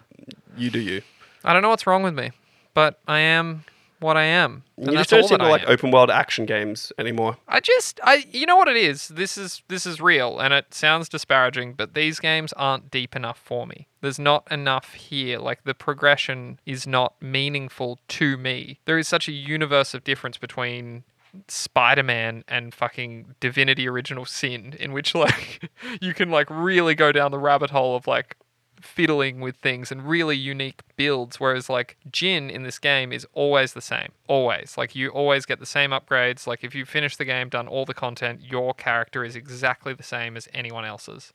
[0.57, 1.01] you do you.
[1.43, 2.31] I don't know what's wrong with me,
[2.73, 3.65] but I am
[3.99, 4.63] what I am.
[4.77, 7.37] And you just don't seem to like open world action games anymore.
[7.47, 9.09] I just I you know what it is?
[9.09, 13.37] This is this is real and it sounds disparaging, but these games aren't deep enough
[13.37, 13.87] for me.
[14.01, 15.39] There's not enough here.
[15.39, 18.79] Like the progression is not meaningful to me.
[18.85, 21.03] There is such a universe of difference between
[21.47, 25.69] Spider-Man and fucking Divinity Original Sin in which like
[26.01, 28.35] you can like really go down the rabbit hole of like
[28.81, 33.73] fiddling with things and really unique builds whereas like Jin in this game is always
[33.73, 37.25] the same always like you always get the same upgrades like if you finish the
[37.25, 41.33] game done all the content your character is exactly the same as anyone else's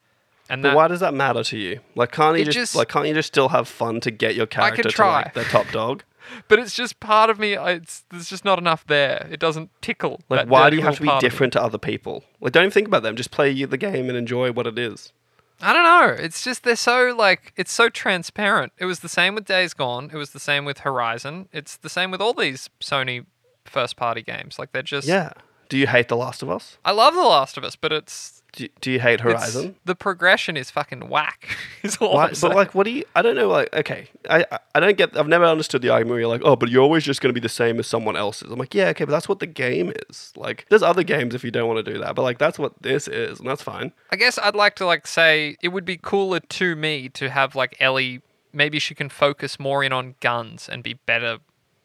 [0.48, 1.80] and But why does that matter to you?
[1.94, 4.46] Like, can't you just, just- like can't you just still have fun to get your
[4.46, 6.02] character to like the top dog?
[6.48, 7.56] but it's just part of me.
[7.56, 9.26] I- It's there's just not enough there.
[9.30, 10.20] It doesn't tickle.
[10.28, 11.28] Like, why do you have to be part of me.
[11.28, 12.24] different to other people?
[12.40, 13.16] Like, don't think about them.
[13.16, 15.12] Just play the game and enjoy what it is.
[15.60, 16.22] I don't know.
[16.22, 18.72] It's just they're so like it's so transparent.
[18.78, 20.10] It was the same with Days Gone.
[20.12, 21.48] It was the same with Horizon.
[21.52, 23.24] It's the same with all these Sony
[23.64, 24.58] first party games.
[24.58, 25.32] Like they're just Yeah.
[25.68, 26.76] Do you hate The Last of Us?
[26.84, 29.74] I love The Last of Us, but it's Do, do you hate it's- Horizon?
[29.84, 31.48] the progression is fucking whack.
[31.82, 33.04] Is all Why, but like, what do you?
[33.16, 33.48] I don't know.
[33.48, 35.16] Like, okay, I I- I don't get.
[35.16, 37.34] I've never understood the argument where you're like, oh, but you're always just going to
[37.38, 38.50] be the same as someone else's.
[38.50, 40.32] I'm like, yeah, okay, but that's what the game is.
[40.36, 42.72] Like, there's other games if you don't want to do that, but like, that's what
[42.80, 43.92] this is, and that's fine.
[44.10, 47.54] I guess I'd like to like say it would be cooler to me to have
[47.54, 48.22] like Ellie.
[48.52, 51.38] Maybe she can focus more in on guns and be better,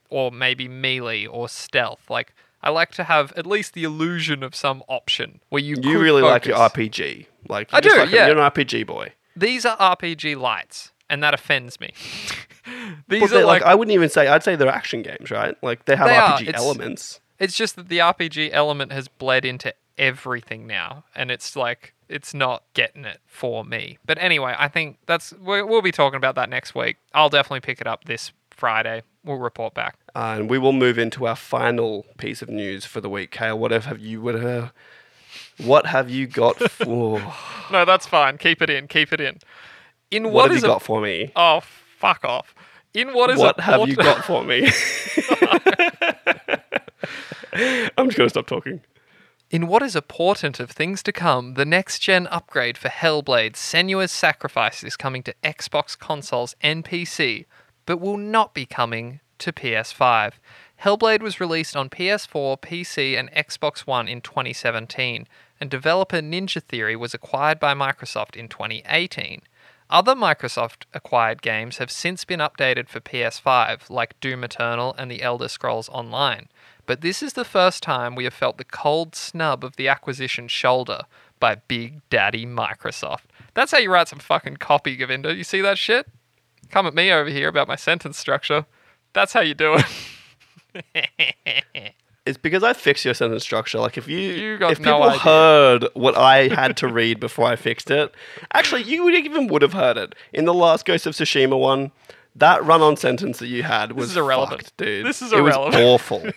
[0.09, 2.09] or maybe melee or stealth.
[2.09, 5.75] Like I like to have at least the illusion of some option where you.
[5.81, 6.57] You really like your.
[6.57, 7.25] RPG.
[7.47, 8.27] Like, I do, like a- yeah.
[8.27, 9.13] You're an RPG boy.
[9.35, 11.93] These are RPG lights, and that offends me.
[13.07, 14.27] These are like, like, I wouldn't even say.
[14.27, 15.55] I'd say they're action games, right?
[15.63, 16.13] Like, they have They
[16.45, 17.19] RPG it's- elements.
[17.39, 22.33] it's just that the RPG element has bled into everything now, and it's like it's
[22.33, 23.97] not getting it for me.
[24.05, 26.97] But anyway, I think that's we- we'll be talking about that next week.
[27.13, 29.01] I'll definitely pick it up this Friday.
[29.23, 29.97] We'll report back.
[30.15, 33.31] And we will move into our final piece of news for the week.
[33.31, 34.21] Kale, what have you?
[34.21, 34.69] What, uh,
[35.57, 37.21] what have you got for?
[37.71, 38.37] No, that's fine.
[38.37, 38.87] Keep it in.
[38.87, 39.39] Keep it in.
[40.11, 41.31] In what, what have is you a- got for me?
[41.35, 41.61] oh
[41.97, 42.53] fuck off.
[42.93, 44.67] In what is What have port- you got for me?
[47.97, 48.81] I'm just gonna stop talking.
[49.51, 53.53] In what is a portent of things to come, the next gen upgrade for Hellblade
[53.53, 57.45] Senua's Sacrifice is coming to Xbox consoles and PC,
[57.89, 60.33] but will not be coming to PS5.
[60.83, 65.27] Hellblade was released on PS4, PC, and Xbox One in 2017,
[65.59, 69.41] and developer Ninja Theory was acquired by Microsoft in 2018.
[69.89, 75.23] Other Microsoft acquired games have since been updated for PS5, like Doom Eternal and The
[75.23, 76.47] Elder Scrolls Online.
[76.85, 80.47] But this is the first time we have felt the cold snub of the acquisition
[80.47, 81.05] shoulder
[81.39, 83.23] by Big Daddy Microsoft.
[83.55, 85.33] That's how you write some fucking copy, Govinda.
[85.33, 86.05] You see that shit?
[86.69, 88.65] Come at me over here about my sentence structure.
[89.13, 89.77] That's how you do
[90.75, 91.93] it.
[92.25, 93.79] It's because I fixed your sentence structure.
[93.79, 95.17] Like if you, You if people idea.
[95.19, 98.13] heard what I had to read before I fixed it,
[98.53, 101.91] actually, you would even would have heard it in the last Ghost of Tsushima one.
[102.35, 104.61] That run-on sentence that you had was is irrelevant.
[104.61, 105.07] fucked, dude.
[105.07, 105.73] This is irrelevant.
[105.75, 106.23] It was awful.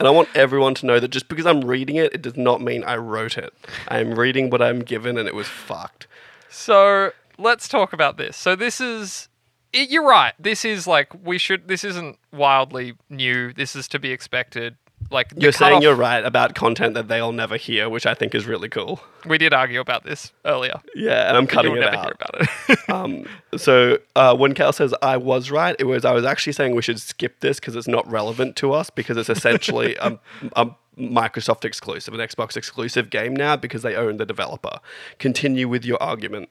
[0.00, 2.60] And I want everyone to know that just because I'm reading it, it does not
[2.62, 3.52] mean I wrote it.
[3.88, 6.06] I am reading what I'm given, and it was fucked.
[6.48, 8.36] So let's talk about this.
[8.36, 9.28] So this is.
[9.72, 10.32] It, you're right.
[10.38, 11.68] This is like we should.
[11.68, 13.52] This isn't wildly new.
[13.52, 14.76] This is to be expected.
[15.10, 18.46] Like You're saying you're right about content that they'll never hear, which I think is
[18.46, 19.00] really cool.
[19.24, 20.80] We did argue about this earlier.
[20.94, 22.04] Yeah, and I'm cutting You'll it never out.
[22.04, 22.78] hear about it.
[22.88, 26.74] Um, so uh, when Cal says I was right, it was I was actually saying
[26.74, 30.18] we should skip this because it's not relevant to us because it's essentially a,
[30.56, 34.80] a Microsoft exclusive, an Xbox exclusive game now because they own the developer.
[35.18, 36.48] Continue with your argument.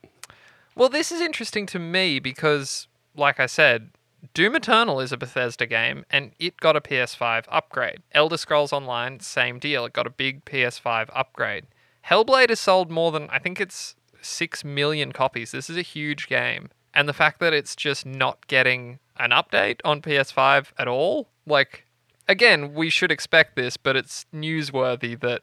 [0.76, 2.87] Well, this is interesting to me because,
[3.18, 3.90] like I said,
[4.34, 8.02] Doom Eternal is a Bethesda game and it got a PS5 upgrade.
[8.14, 9.86] Elder Scrolls Online, same deal.
[9.86, 11.66] It got a big PS5 upgrade.
[12.08, 15.52] Hellblade has sold more than, I think it's 6 million copies.
[15.52, 16.70] This is a huge game.
[16.94, 21.86] And the fact that it's just not getting an update on PS5 at all, like,
[22.28, 25.42] again, we should expect this, but it's newsworthy that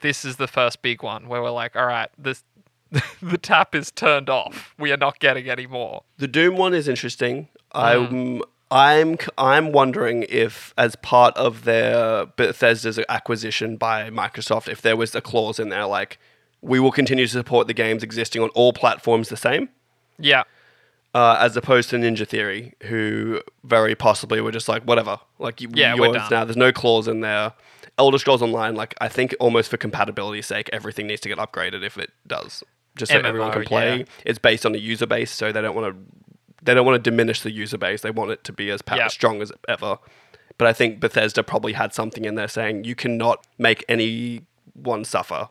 [0.00, 2.44] this is the first big one where we're like, all right, this
[3.22, 4.74] the tap is turned off.
[4.78, 6.02] We are not getting any more.
[6.18, 7.48] The Doom one is interesting.
[7.72, 14.96] I'm I'm I'm wondering if, as part of their Bethesda's acquisition by Microsoft, if there
[14.96, 16.18] was a clause in there like
[16.62, 19.68] we will continue to support the games existing on all platforms the same.
[20.18, 20.42] Yeah.
[21.14, 25.68] uh, as opposed to Ninja Theory, who very possibly were just like, whatever, like you,
[25.72, 26.28] Yeah, we're yours done.
[26.30, 26.44] now.
[26.44, 27.54] There's no clause in there.
[27.98, 31.82] Elder Scrolls Online, like I think almost for compatibility's sake, everything needs to get upgraded
[31.82, 32.62] if it does,
[33.00, 33.98] just so everyone can play.
[33.98, 34.04] yeah.
[34.24, 36.00] It's based on a user base, so they don't want to
[36.62, 38.02] they don't want to diminish the user base.
[38.02, 39.08] They want it to be as pa- Yeah.
[39.08, 39.98] strong as ever.
[40.58, 45.48] But I think Bethesda probably had something in there saying you cannot make anyone suffer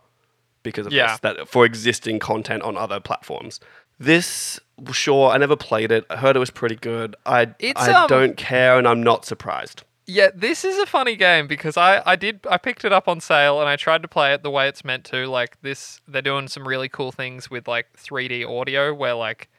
[0.61, 1.07] because of Yeah.
[1.13, 3.59] this that for existing content on other platforms.
[3.99, 4.59] This
[4.91, 6.05] sure, I never played it.
[6.09, 7.15] I heard it was pretty good.
[7.25, 9.83] I It's, I um, don't care and I'm not surprised.
[10.09, 13.21] Yeah, this is a funny game because I, I did I picked it up on
[13.21, 15.27] sale and I tried to play it the way it's meant to.
[15.27, 19.49] Like this they're doing some really cool things with like 3D audio where like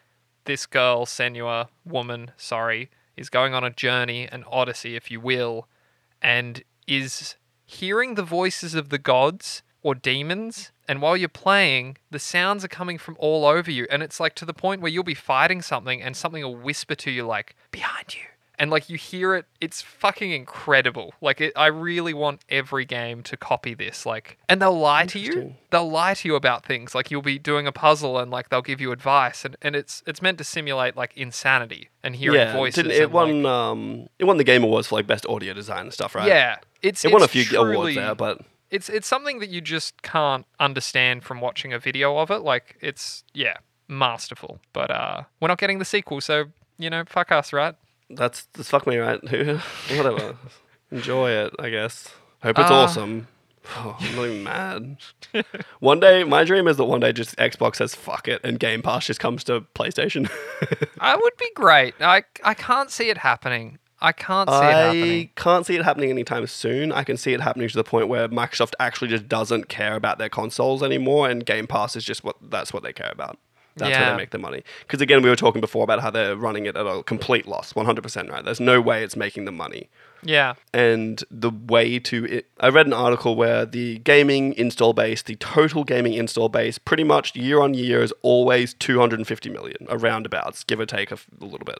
[0.47, 5.68] this girl, Senua, woman, sorry, is going on a journey, an odyssey if you will,
[6.20, 10.72] and is hearing the voices of the gods or demons.
[10.89, 13.86] And while you're playing the sounds are coming from all over you.
[13.89, 16.97] And it's like to the point where you'll be fighting something and something will whisper
[16.97, 18.30] to you like behind you
[18.61, 23.23] and like you hear it it's fucking incredible like it, i really want every game
[23.23, 26.95] to copy this like and they'll lie to you they'll lie to you about things
[26.95, 30.03] like you'll be doing a puzzle and like they'll give you advice and, and it's
[30.07, 33.43] it's meant to simulate like insanity and hearing yeah, voices it and, won.
[33.43, 36.28] like- um, it won the Game Awards for like best audio design and stuff, right?
[36.28, 39.61] yeah it's it won a few truly- awards there, but it's it's something that you
[39.61, 42.39] just can't understand from watching a video of it.
[42.39, 43.57] Like it's yeah,
[43.89, 44.61] masterful.
[44.73, 46.47] But uh we're not getting the sequel, so
[46.78, 47.74] you know, fuck us, right?
[48.11, 49.20] That's that's fuck me right.
[49.97, 50.37] Whatever.
[50.91, 52.09] Enjoy it, I guess.
[52.43, 52.85] Hope it's Ah.
[52.85, 53.28] awesome.
[53.77, 54.97] Oh, I'm not even mad.
[55.81, 58.81] one day, my dream is that one day just Xbox says fuck it and Game
[58.81, 60.31] Pass just comes to PlayStation.
[60.99, 61.95] I would be great.
[62.01, 63.78] I I can't see it happening.
[64.01, 64.73] I can't see it happening.
[64.73, 65.31] I happening.
[65.37, 66.91] can't see it happening anytime soon.
[66.91, 70.16] I can see it happening to the point where Microsoft actually just doesn't care about
[70.19, 73.39] their consoles anymore, and Game Pass is just what that's what they care about.
[73.76, 74.62] That's where they make their money.
[74.82, 77.72] Because again, we were talking before about how they're running it at a complete loss,
[77.72, 78.44] 100% right.
[78.44, 79.88] There's no way it's making them money.
[80.22, 80.55] Yeah.
[80.74, 85.36] And the way to it, I read an article where the gaming install base, the
[85.36, 90.62] total gaming install base, pretty much year on year is always 250 million, around abouts,
[90.64, 91.78] give or take a, f- a little bit,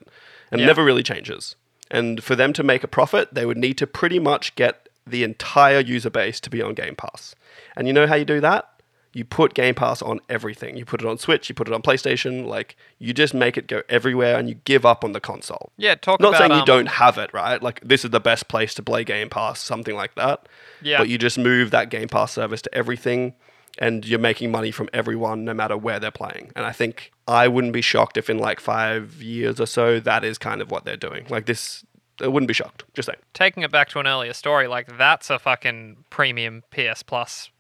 [0.51, 0.67] and Yeah.
[0.69, 1.55] never really changes.
[1.91, 5.23] And for them to make a profit, they would need to pretty much get the
[5.25, 7.35] entire user base to be on Game Pass.
[7.77, 8.69] And you know how you do that?
[9.13, 10.77] You put Game Pass on everything.
[10.77, 13.67] You put it on Switch, you put it on PlayStation, like you just make it
[13.67, 15.73] go everywhere and you give up on the console.
[15.77, 16.33] Yeah, talk about.
[16.33, 17.61] Not about saying you um, don't have it, right?
[17.61, 20.49] Like this is the best place to play Game Pass, something like that.
[20.81, 20.99] Yeah.
[20.99, 23.35] But you just move that Game Pass service to everything
[23.79, 26.53] and you're making money from everyone no matter where they're playing.
[26.55, 30.25] And I think I wouldn't be shocked if in like 5 years or so that
[30.25, 31.27] is kind of what they're doing.
[31.29, 31.85] Like this
[32.23, 32.85] I wouldn't be shocked.
[32.95, 33.19] Just saying.
[33.33, 37.51] taking it back to an earlier story, like that's a fucking premium PS Plus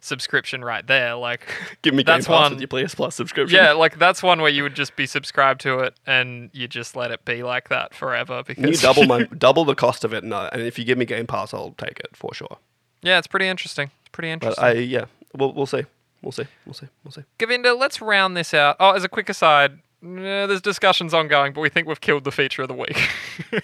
[0.00, 1.14] subscription right there.
[1.14, 1.46] Like
[1.82, 3.56] Give me Game That's Pass one- with your PS Plus subscription.
[3.56, 6.96] Yeah, like that's one where you would just be subscribed to it and you just
[6.96, 10.24] let it be like that forever because you double my double the cost of it,
[10.24, 10.36] no.
[10.36, 12.58] Uh, and if you give me Game Pass, I'll take it for sure.
[13.02, 13.90] Yeah, it's pretty interesting.
[14.00, 14.64] It's pretty But interesting.
[14.64, 15.04] I yeah,
[15.36, 15.84] we'll we'll see,
[16.22, 17.22] we'll see, we'll see, we'll see.
[17.38, 18.76] Govinda, let's round this out.
[18.80, 22.62] Oh, as a quick aside, there's discussions ongoing, but we think we've killed the feature
[22.62, 23.08] of the week.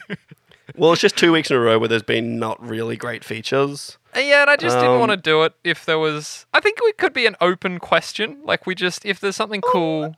[0.77, 3.99] Well, it's just two weeks in a row where there's been not really great features.
[4.17, 6.47] yeah, and I just didn't Um, want to do it if there was.
[6.55, 8.39] I think it could be an open question.
[8.45, 10.17] Like we just, if there's something cool.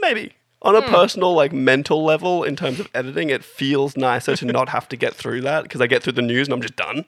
[0.00, 0.32] Maybe
[0.62, 0.90] on a Hmm.
[0.90, 4.96] personal, like mental level, in terms of editing, it feels nicer to not have to
[4.96, 7.04] get through that because I get through the news and I'm just done.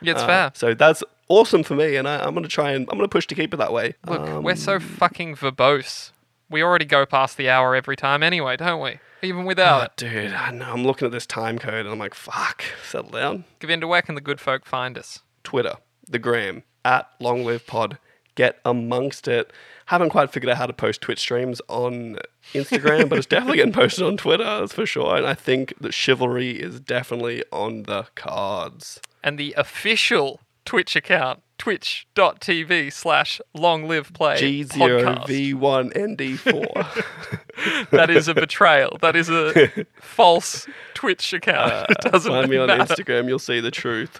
[0.00, 0.50] Yeah, it's Uh, fair.
[0.54, 3.34] So that's awesome for me, and I, I'm gonna try and I'm gonna push to
[3.34, 3.94] keep it that way.
[4.06, 6.10] Look, Um, we're so fucking verbose.
[6.50, 8.98] We already go past the hour every time anyway, don't we?
[9.22, 9.92] Even without oh, it.
[9.96, 10.72] dude, I know.
[10.72, 13.44] I'm looking at this time code and I'm like, fuck, settle down.
[13.60, 15.20] Govinda, where can the good folk find us?
[15.44, 15.76] Twitter,
[16.08, 17.98] the gram, at Long Live Pod.
[18.34, 19.52] Get amongst it.
[19.86, 22.18] Haven't quite figured out how to post Twitch streams on
[22.52, 25.16] Instagram, but it's definitely getting posted on Twitter, that's for sure.
[25.16, 29.00] And I think that chivalry is definitely on the cards.
[29.22, 34.36] And the official Twitch account, twitch.tv slash long live play.
[34.40, 37.04] G0V1ND4.
[37.90, 38.96] That is a betrayal.
[39.02, 41.72] That is a false Twitch account.
[41.72, 42.84] Uh, it doesn't Find me on matter.
[42.94, 44.18] Instagram, you'll see the truth.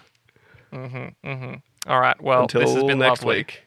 [0.71, 1.55] Mm-hmm, mm-hmm.
[1.89, 2.21] All right.
[2.21, 3.37] Well, Until this has been next lovely.
[3.37, 3.63] week.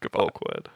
[0.00, 0.20] Goodbye.
[0.20, 0.70] Awkward.